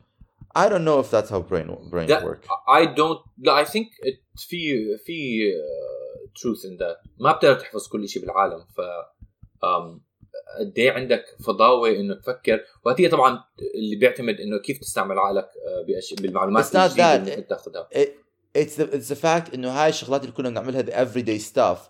[0.59, 2.45] I don't know if that's how brain brains لا work.
[2.49, 7.09] I don't لا I think it في في uh, truth in that.
[7.19, 8.81] ما بتقدر تحفظ كل شيء بالعالم ف
[9.65, 10.01] um,
[10.59, 13.45] قد إيه عندك فضاوة إنه تفكر؟ وهي طبعا
[13.75, 15.87] اللي بيعتمد إنه كيف تستعمل عقلك آه،
[16.21, 17.89] بالمعلومات اللي بتاخذها
[18.57, 21.89] it's the fact إنه هاي الشغلات اللي كنا بنعملها the everyday stuff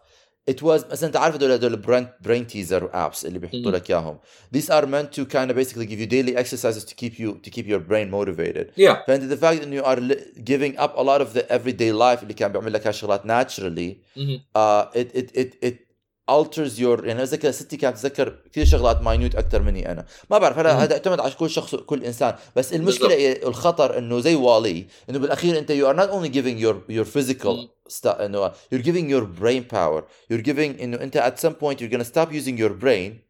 [0.49, 1.77] it was مثلا أنت عارف هدول هدول
[2.21, 4.19] brain teaser apps اللي بيحطوا لك إياهم.
[4.55, 7.69] these are meant to kind basically give you daily exercise to keep you to keep
[7.69, 8.71] your brain motivated
[9.07, 12.35] فأنت the fact إنه you are giving up a lot of the everyday life اللي
[12.35, 13.97] كان بيعمل لك هاي الشغلات naturally
[14.57, 15.88] it it it
[16.31, 20.59] alters your يعني اتذكر ستي كانت تتذكر كثير شغلات ماينوت أكثر مني أنا ما بعرف
[20.59, 20.81] هلا مم.
[20.81, 25.19] هذا يعتمد على كل شخص كل إنسان بس المشكلة إيه الخطر إنه زي WALL-E إنه
[25.19, 27.69] بالأخير أنت you are not only giving your your physical مم.
[27.89, 30.03] stuff إنه you're giving your brain power
[30.33, 33.28] you're giving إنه أنت at some point you're gonna stop using your brain مهم.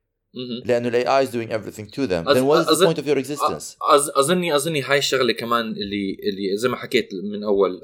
[0.64, 2.24] لأنه ال AI is doing everything to them.
[2.28, 3.76] أظ- then what is the point of your existence.
[4.18, 7.80] اظني أظني هاي الشغلة كمان اللي اللي زي ما حكيت من أول.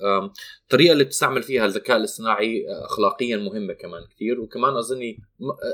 [0.63, 5.19] الطريقة اللي بتستعمل فيها الذكاء الاصطناعي أه، اخلاقيا مهمة كمان كثير وكمان أظني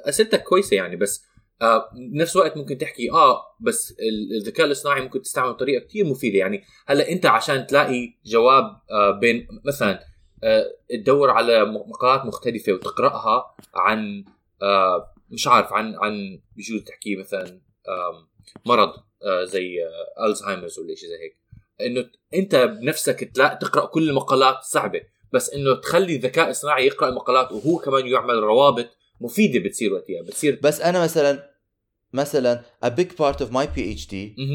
[0.08, 1.24] أسئلتك كويسة يعني بس
[1.62, 6.38] آه، بنفس الوقت ممكن تحكي آه بس ال- الذكاء الاصطناعي ممكن تستعمله بطريقة كثير مفيدة.
[6.38, 10.04] يعني هلأ أنت عشان تلاقي جواب آه، بين مثلا
[10.44, 14.24] آه، تدور على مقالات مختلفة وتقرأها عن
[14.62, 17.60] آه، مش عارف عن عن بجوز تحكي مثلا
[18.66, 18.92] مرض
[19.24, 19.76] آه، زي
[20.18, 21.36] آه، الزهايمرز ولا شيء زي هيك.
[21.80, 25.00] إنه أنت بنفسك تلاقي تقرأ كل المقالات صعبة.
[25.32, 28.88] بس إنه تخلي الذكاء الاصطناعي يقرأ المقالات وهو كمان يعمل روابط
[29.20, 30.22] مفيدة بتصير وقتها.
[30.22, 31.50] بتصير بس أنا مثلا
[32.12, 34.14] مثلا a big part of my PhD.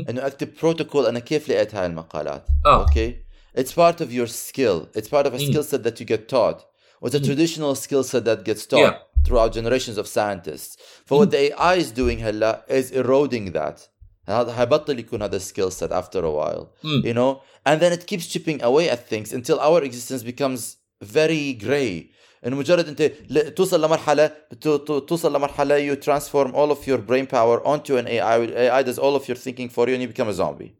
[0.09, 2.45] إنه اكتب بروتوكول أنا كيف لقيت هاي المقالات.
[2.65, 2.79] آه.
[2.81, 3.15] أوكي؟
[3.57, 4.99] It's part of your skill.
[4.99, 6.59] It's part of a skill set that you get taught.
[7.05, 7.25] It's a Mm.
[7.29, 8.91] traditional skill set that gets taught.
[8.91, 8.95] Yeah.
[9.26, 13.80] throughout generations of scientists for what the AI is doing هلا is eroding that
[14.28, 17.02] هذا هيبطل يكون هذا skill set after a while مم.
[17.04, 21.52] you know and then it keeps chipping away at things until our existence becomes very
[21.64, 22.10] gray
[22.46, 24.26] انه مجرد انت ل- توصل لمرحله
[24.60, 28.82] تو- تو- توصل لمرحله you transform all of your brain power onto an AI AI
[28.82, 30.74] does all of your thinking for you and you become a zombie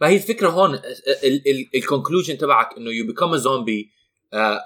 [0.00, 0.80] فهي الفكره هون
[1.74, 3.34] الكونكلوجن تبعك انه يو بيكم
[4.33, 4.59] زومبي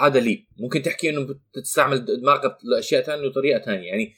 [0.00, 4.14] هذا leap ممكن تحكي إنه بتستعمل دماغك لاشياء ثانية وطريقة ثانية يعني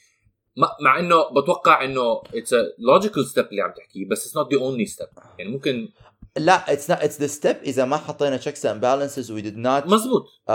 [0.81, 4.85] مع- إنه بتوقع إنه it's logical step اللي عم تحكيه بس it's not the only
[4.85, 5.07] step
[5.39, 5.89] يعني ممكن
[6.37, 9.87] لا it's not it's the step إذا ما حطينا checks and balances we did not
[9.93, 10.25] مزبوط.
[10.49, 10.53] uh,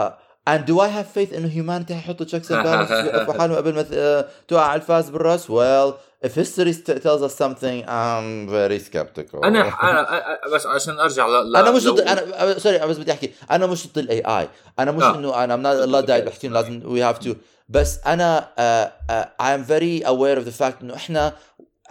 [0.49, 1.93] and do I have faith انه humanity?
[1.93, 5.47] حيحطوا checks and balances يوقفوا حالهم قبل ما th- uh, توقع على الفاس بالرأس.
[5.47, 5.95] Well
[6.27, 9.45] if history st- tells us something I'm very skeptical.
[9.45, 11.53] أنا أنا أنا- بس عشان أرجع ل...
[11.53, 13.33] ل- أنا مش لو- ضد أنا سوري بس بدي أحكي.
[13.51, 14.49] أنا مش ضد ال AI
[14.79, 15.15] أنا مش آه.
[15.17, 17.29] إنه أنا I'm not الله داعي بحكي إنه لازم we have to.
[17.69, 21.33] بس أنا uh, uh, I am very aware of the fact إنه إحنا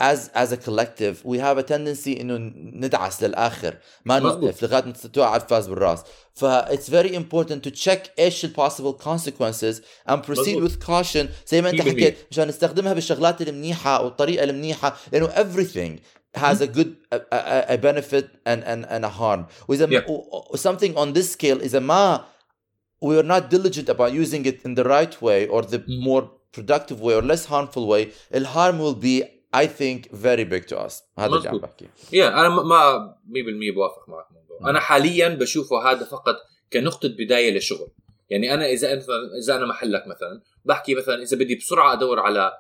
[0.01, 4.43] as as a collective we have a tendency انه ندعس للاخر ما مظبوط.
[4.45, 6.03] نوقف لغايه ما توقع الفاس بالراس
[6.35, 9.77] ف it's very important to check ايش ال possible consequences
[10.11, 10.71] and proceed مظبوط.
[10.71, 11.89] with caution زي ما انت 100%.
[11.89, 15.99] حكيت مشان نستخدمها بالشغلات المنيحه والطريقه المنيحه لانه everything
[16.39, 20.09] has a good a, a, a benefit and, and, and a harm واذا Yeah.
[20.11, 22.25] و- و- something on this scale اذا ما
[23.05, 26.05] we are not diligent about using it in the right way or the Mm.
[26.09, 26.23] more
[26.57, 28.03] productive way or less harmful way
[28.35, 29.34] the harm will be
[29.64, 30.94] I think very big to us.
[31.20, 31.58] هذا اللي عم.
[31.58, 31.86] بحكي.
[32.14, 36.36] يا أنا ما- ما 100% بوافق معك الموضوع أنا حاليا بشوفه هذا فقط
[36.74, 37.88] كنقطة بداية لشغل.
[38.30, 39.06] يعني أنا إذا انت
[39.44, 42.52] إذا أنا محلك مثلا بحكي مثلا إذا بدي بسرعة أدور على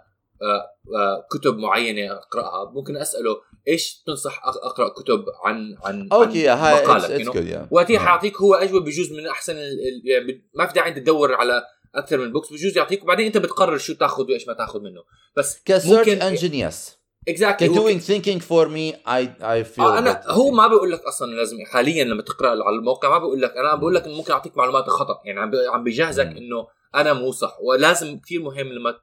[0.41, 6.57] آه، آه، كتب معينة أقرأها ممكن أسأله إيش تنصح أقرأ كتب عن عن أوكي عن
[6.57, 8.01] هاي مقالك وقتها Yeah.
[8.01, 11.63] حيعطيك هو أجوبة بجوز من أحسن ال- يعني ما في داعي أنت تدور على
[11.95, 15.03] أكثر من books بجوز يعطيك وبعدين أنت بتقرر شو تاخذ وإيش ما تاخذ منه.
[15.37, 16.97] بس ك search engine yes
[17.27, 18.95] exactly doing thinking for me.
[19.07, 22.75] I I feel آه أنا هو ما بيقول لك أصلا لازم حاليا لما تقرأ على
[22.75, 25.21] الموقع ما بيقول لك أنا عم بقول لك ممكن أعطيك معلومات خطأ.
[25.25, 26.37] يعني عم عم بيجهزك مم.
[26.37, 27.57] إنه أنا مو صح.
[27.61, 28.97] ولازم كثير مهم لما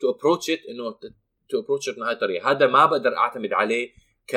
[0.00, 0.98] تو ابروتش ات إنه
[1.50, 2.50] تو ابروتش ات من هاي الطريقة.
[2.50, 3.90] هذا ما بقدر أعتمد عليه
[4.26, 4.36] ك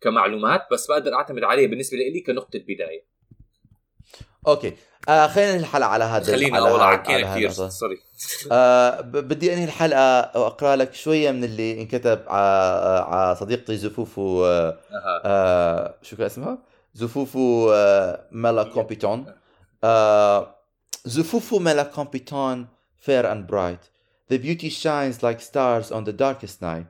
[0.00, 3.13] كمعلومات بس بقدر أعتمد عليه بالنسبة لي كنقطة بداية.
[4.46, 4.72] أوكي.
[5.08, 7.68] آه خلينا ننهي الحلقة على هذا خلينا على والله عكينا على كثير.
[7.68, 7.98] سوري
[8.52, 14.78] آه بدي أنهي الحلقة وأقرأ لك شوية من اللي انكتب على صديقتي زفوفو آه.
[15.24, 16.58] آه شو كان اسمها؟
[16.94, 19.26] زفوفو آه ملا كومبيتون
[19.84, 20.54] آه
[21.04, 22.66] زفوفو ملا كومبيتون
[23.06, 23.84] fair and bright.
[24.32, 26.88] The beauty shines like stars on the darkest night.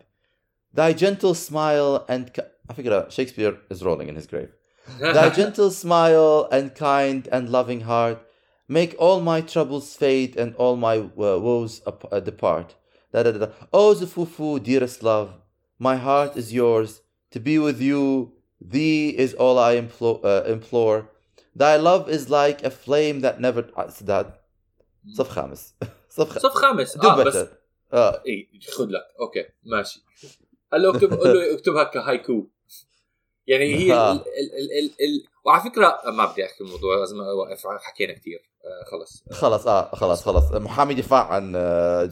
[0.73, 2.31] Thy gentle smile and
[2.71, 4.51] على فكرة Shakespeare is rolling in his grave.
[5.00, 8.18] Thy gentle smile and kind and loving heart
[8.68, 12.76] make all my troubles fade and all my uh, woes ap- uh, depart.
[13.12, 13.52] Da, da, da, da.
[13.74, 15.30] Oh, Zufufu, dearest love,
[15.88, 17.02] my heart is yours.
[17.32, 18.34] To be with you,
[18.74, 20.20] thee is all I implore.
[20.24, 21.00] Uh, implore.
[21.56, 23.64] Thy love is like a flame that never.
[23.78, 24.34] آه، سداد
[25.18, 25.74] صف خامس
[26.10, 27.48] صف خامس صف خامس do اه بس better.
[27.94, 28.22] آه.
[28.28, 30.04] اي خذ لك اوكي ماشي
[30.72, 32.48] قال له اكتب قول له اكتبها كهايكو
[33.47, 34.13] يعني هي آه.
[34.13, 37.67] ال ال ال ال وعلى فكرة ما بدي أحكي الموضوع لازم أوقف.
[37.67, 39.25] حكينا كثير آه خلص.
[39.31, 40.53] خلص آه خلص خلص.
[40.53, 42.05] محامي دفاع عن آه،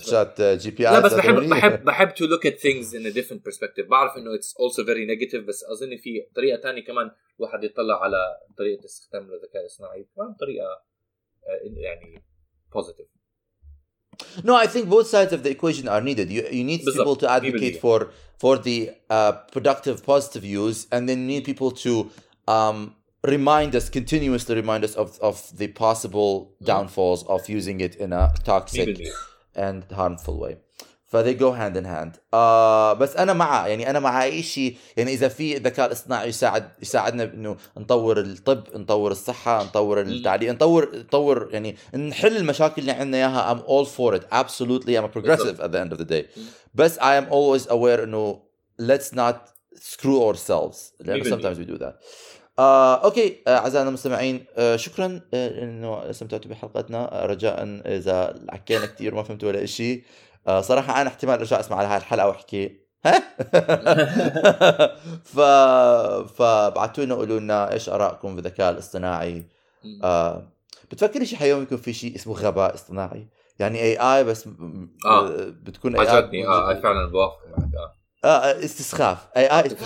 [0.54, 3.88] جي بي لا اي بس بحب بحب بحب look at things in a different perspective.
[3.88, 7.10] بعرف إنه it's also very negative بس أظن في طريقة تانية كمان
[7.40, 8.16] الواحد يطلع على
[8.58, 12.22] طريقة استخدام الذكاء الاصطناعي كمان طريقة آه، يعني
[12.76, 13.11] positive.
[14.43, 16.29] No, I think both sides of the equation are needed.
[16.29, 16.97] You you need بالضبط.
[16.97, 17.79] people to advocate بالمية.
[17.79, 22.09] for for the uh, productive, positive use, and then you need people to
[22.47, 28.13] um, remind us continuously remind us of of the possible downfalls of using it in
[28.13, 29.11] a toxic 100%
[29.55, 30.57] and harmful way.
[31.12, 32.18] Go hand in hand.
[32.34, 36.68] آه بس أنا مع يعني أنا مع أي شيء يعني إذا في الذكاء الاصطناعي يساعد
[36.82, 43.16] يساعدنا بإنه نطور الطب، نطور الصحة، نطور التعليم، نطور نطور يعني نحل المشاكل اللي عندنا
[43.16, 44.22] إياها I'm all for it.
[44.32, 46.24] Absolutely I'm a progressive at the end of the day.
[46.74, 48.42] بس I am always aware إنه
[48.82, 49.36] let's not
[49.80, 51.26] screw ourselves لأنه 100%.
[51.26, 51.94] sometimes we do that.
[52.58, 58.86] آه، أوكي آه، أعزائنا المستمعين آه، شكرا آه، إنه استمتعتوا بحلقتنا آه، رجاء إذا حكينا
[58.86, 60.02] كثير ما فهمتوا ولا شيء
[60.60, 62.80] صراحة أنا احتمال أرجع أسمع على هاي الحلقة وأحكي.
[63.06, 63.22] ها؟
[65.34, 65.40] ف
[66.36, 69.46] فابعتوا لنا قولوا لنا إيش آرائكم بالذكاء الاصطناعي.
[70.04, 70.42] آه،
[70.90, 73.26] بتفكري شي حيوم يكون في شيء اسمه غباء اصطناعي؟
[73.58, 75.28] يعني AI بس م- آه.
[75.62, 76.46] بتكون AI عجبني.
[76.46, 77.74] آه فعلا بوافق معك.
[77.74, 77.92] آه.
[78.24, 79.18] استسخاف.
[79.36, 79.76] اي اي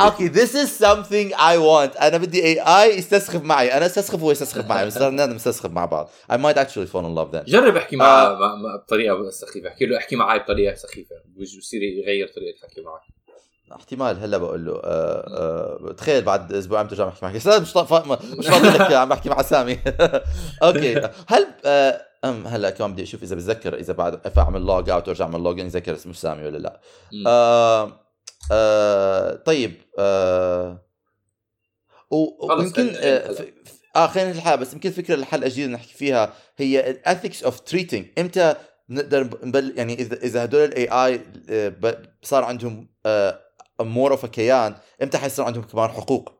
[0.00, 2.02] أوكي this is something I want.
[2.02, 3.76] أنا بدي AI يستسخف معي.
[3.76, 4.86] أنا أستسخف وهو يستسخف معي.
[4.86, 6.10] بس صرنا نستسخف مع بعض.
[6.32, 7.50] I might actually fall in love then.
[7.50, 8.76] جرب احكي معه آه.
[8.76, 9.68] بطريقة سخيفة.
[9.68, 11.16] احكي له احكي معي بطريقة سخيفة.
[11.36, 13.00] بصير يغير طريقة الحكي معك
[13.72, 17.76] احتمال هلا بقول له آه آه تخيل بعد أسبوعين بترجع بحكي معك مش
[18.38, 19.78] مش فاضي لك عم بحكي مع سامي.
[20.62, 20.94] أوكي
[21.32, 25.24] هل آه أم هلا كمان بدي أشوف إذا بتذكر إذا بعد أعمل log out وأرجع
[25.24, 26.80] أعمل log in ذكر اسمه سامي ولا لا.
[27.26, 28.00] آه
[28.52, 30.84] آه طيب آه
[32.10, 33.34] ويمكن آه,
[33.96, 38.06] آه خلينا الحلقة بس يمكن فكره الحلقة الجديدة نحكي فيها هي ال ethics of treating
[38.18, 38.54] إمتى
[38.88, 41.20] نقدر نبل يعني إذا إذا هدول ال AI
[42.22, 42.88] صار عندهم
[43.80, 46.32] more of كيان إمتى حيصير عندهم كمان حقوق؟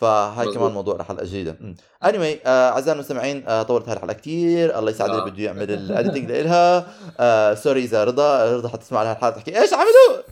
[0.00, 0.54] فهاي مظبوط.
[0.58, 4.90] كمان موضوع لحلقه جديده اني anyway, آه أعزائي المستمعين آه طولت هاي الحلقة كثير الله
[4.90, 5.24] يسعد اللي آه.
[5.26, 6.86] بده يعمل ال editing لها
[7.20, 10.22] آه sorry إذا رضا رضا حتسمع لها الحلقة تحكي إيش عملوا؟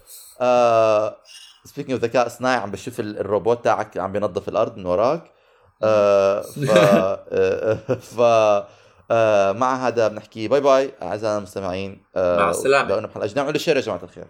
[0.41, 1.17] آه
[1.65, 5.23] speaking of ذكاء اصطناعي عم بشوف ال- الروبوت تاعك عم بينظف الأرض من وراك.
[5.83, 8.21] آه ف آه ف
[9.11, 12.83] آه مع هذا بنحكي bye bye اعزائنا المستمعين آه مع.
[12.83, 13.43] بقولنا بحلقة جديدة.
[13.43, 14.25] نعمل share يا جماعة الخير.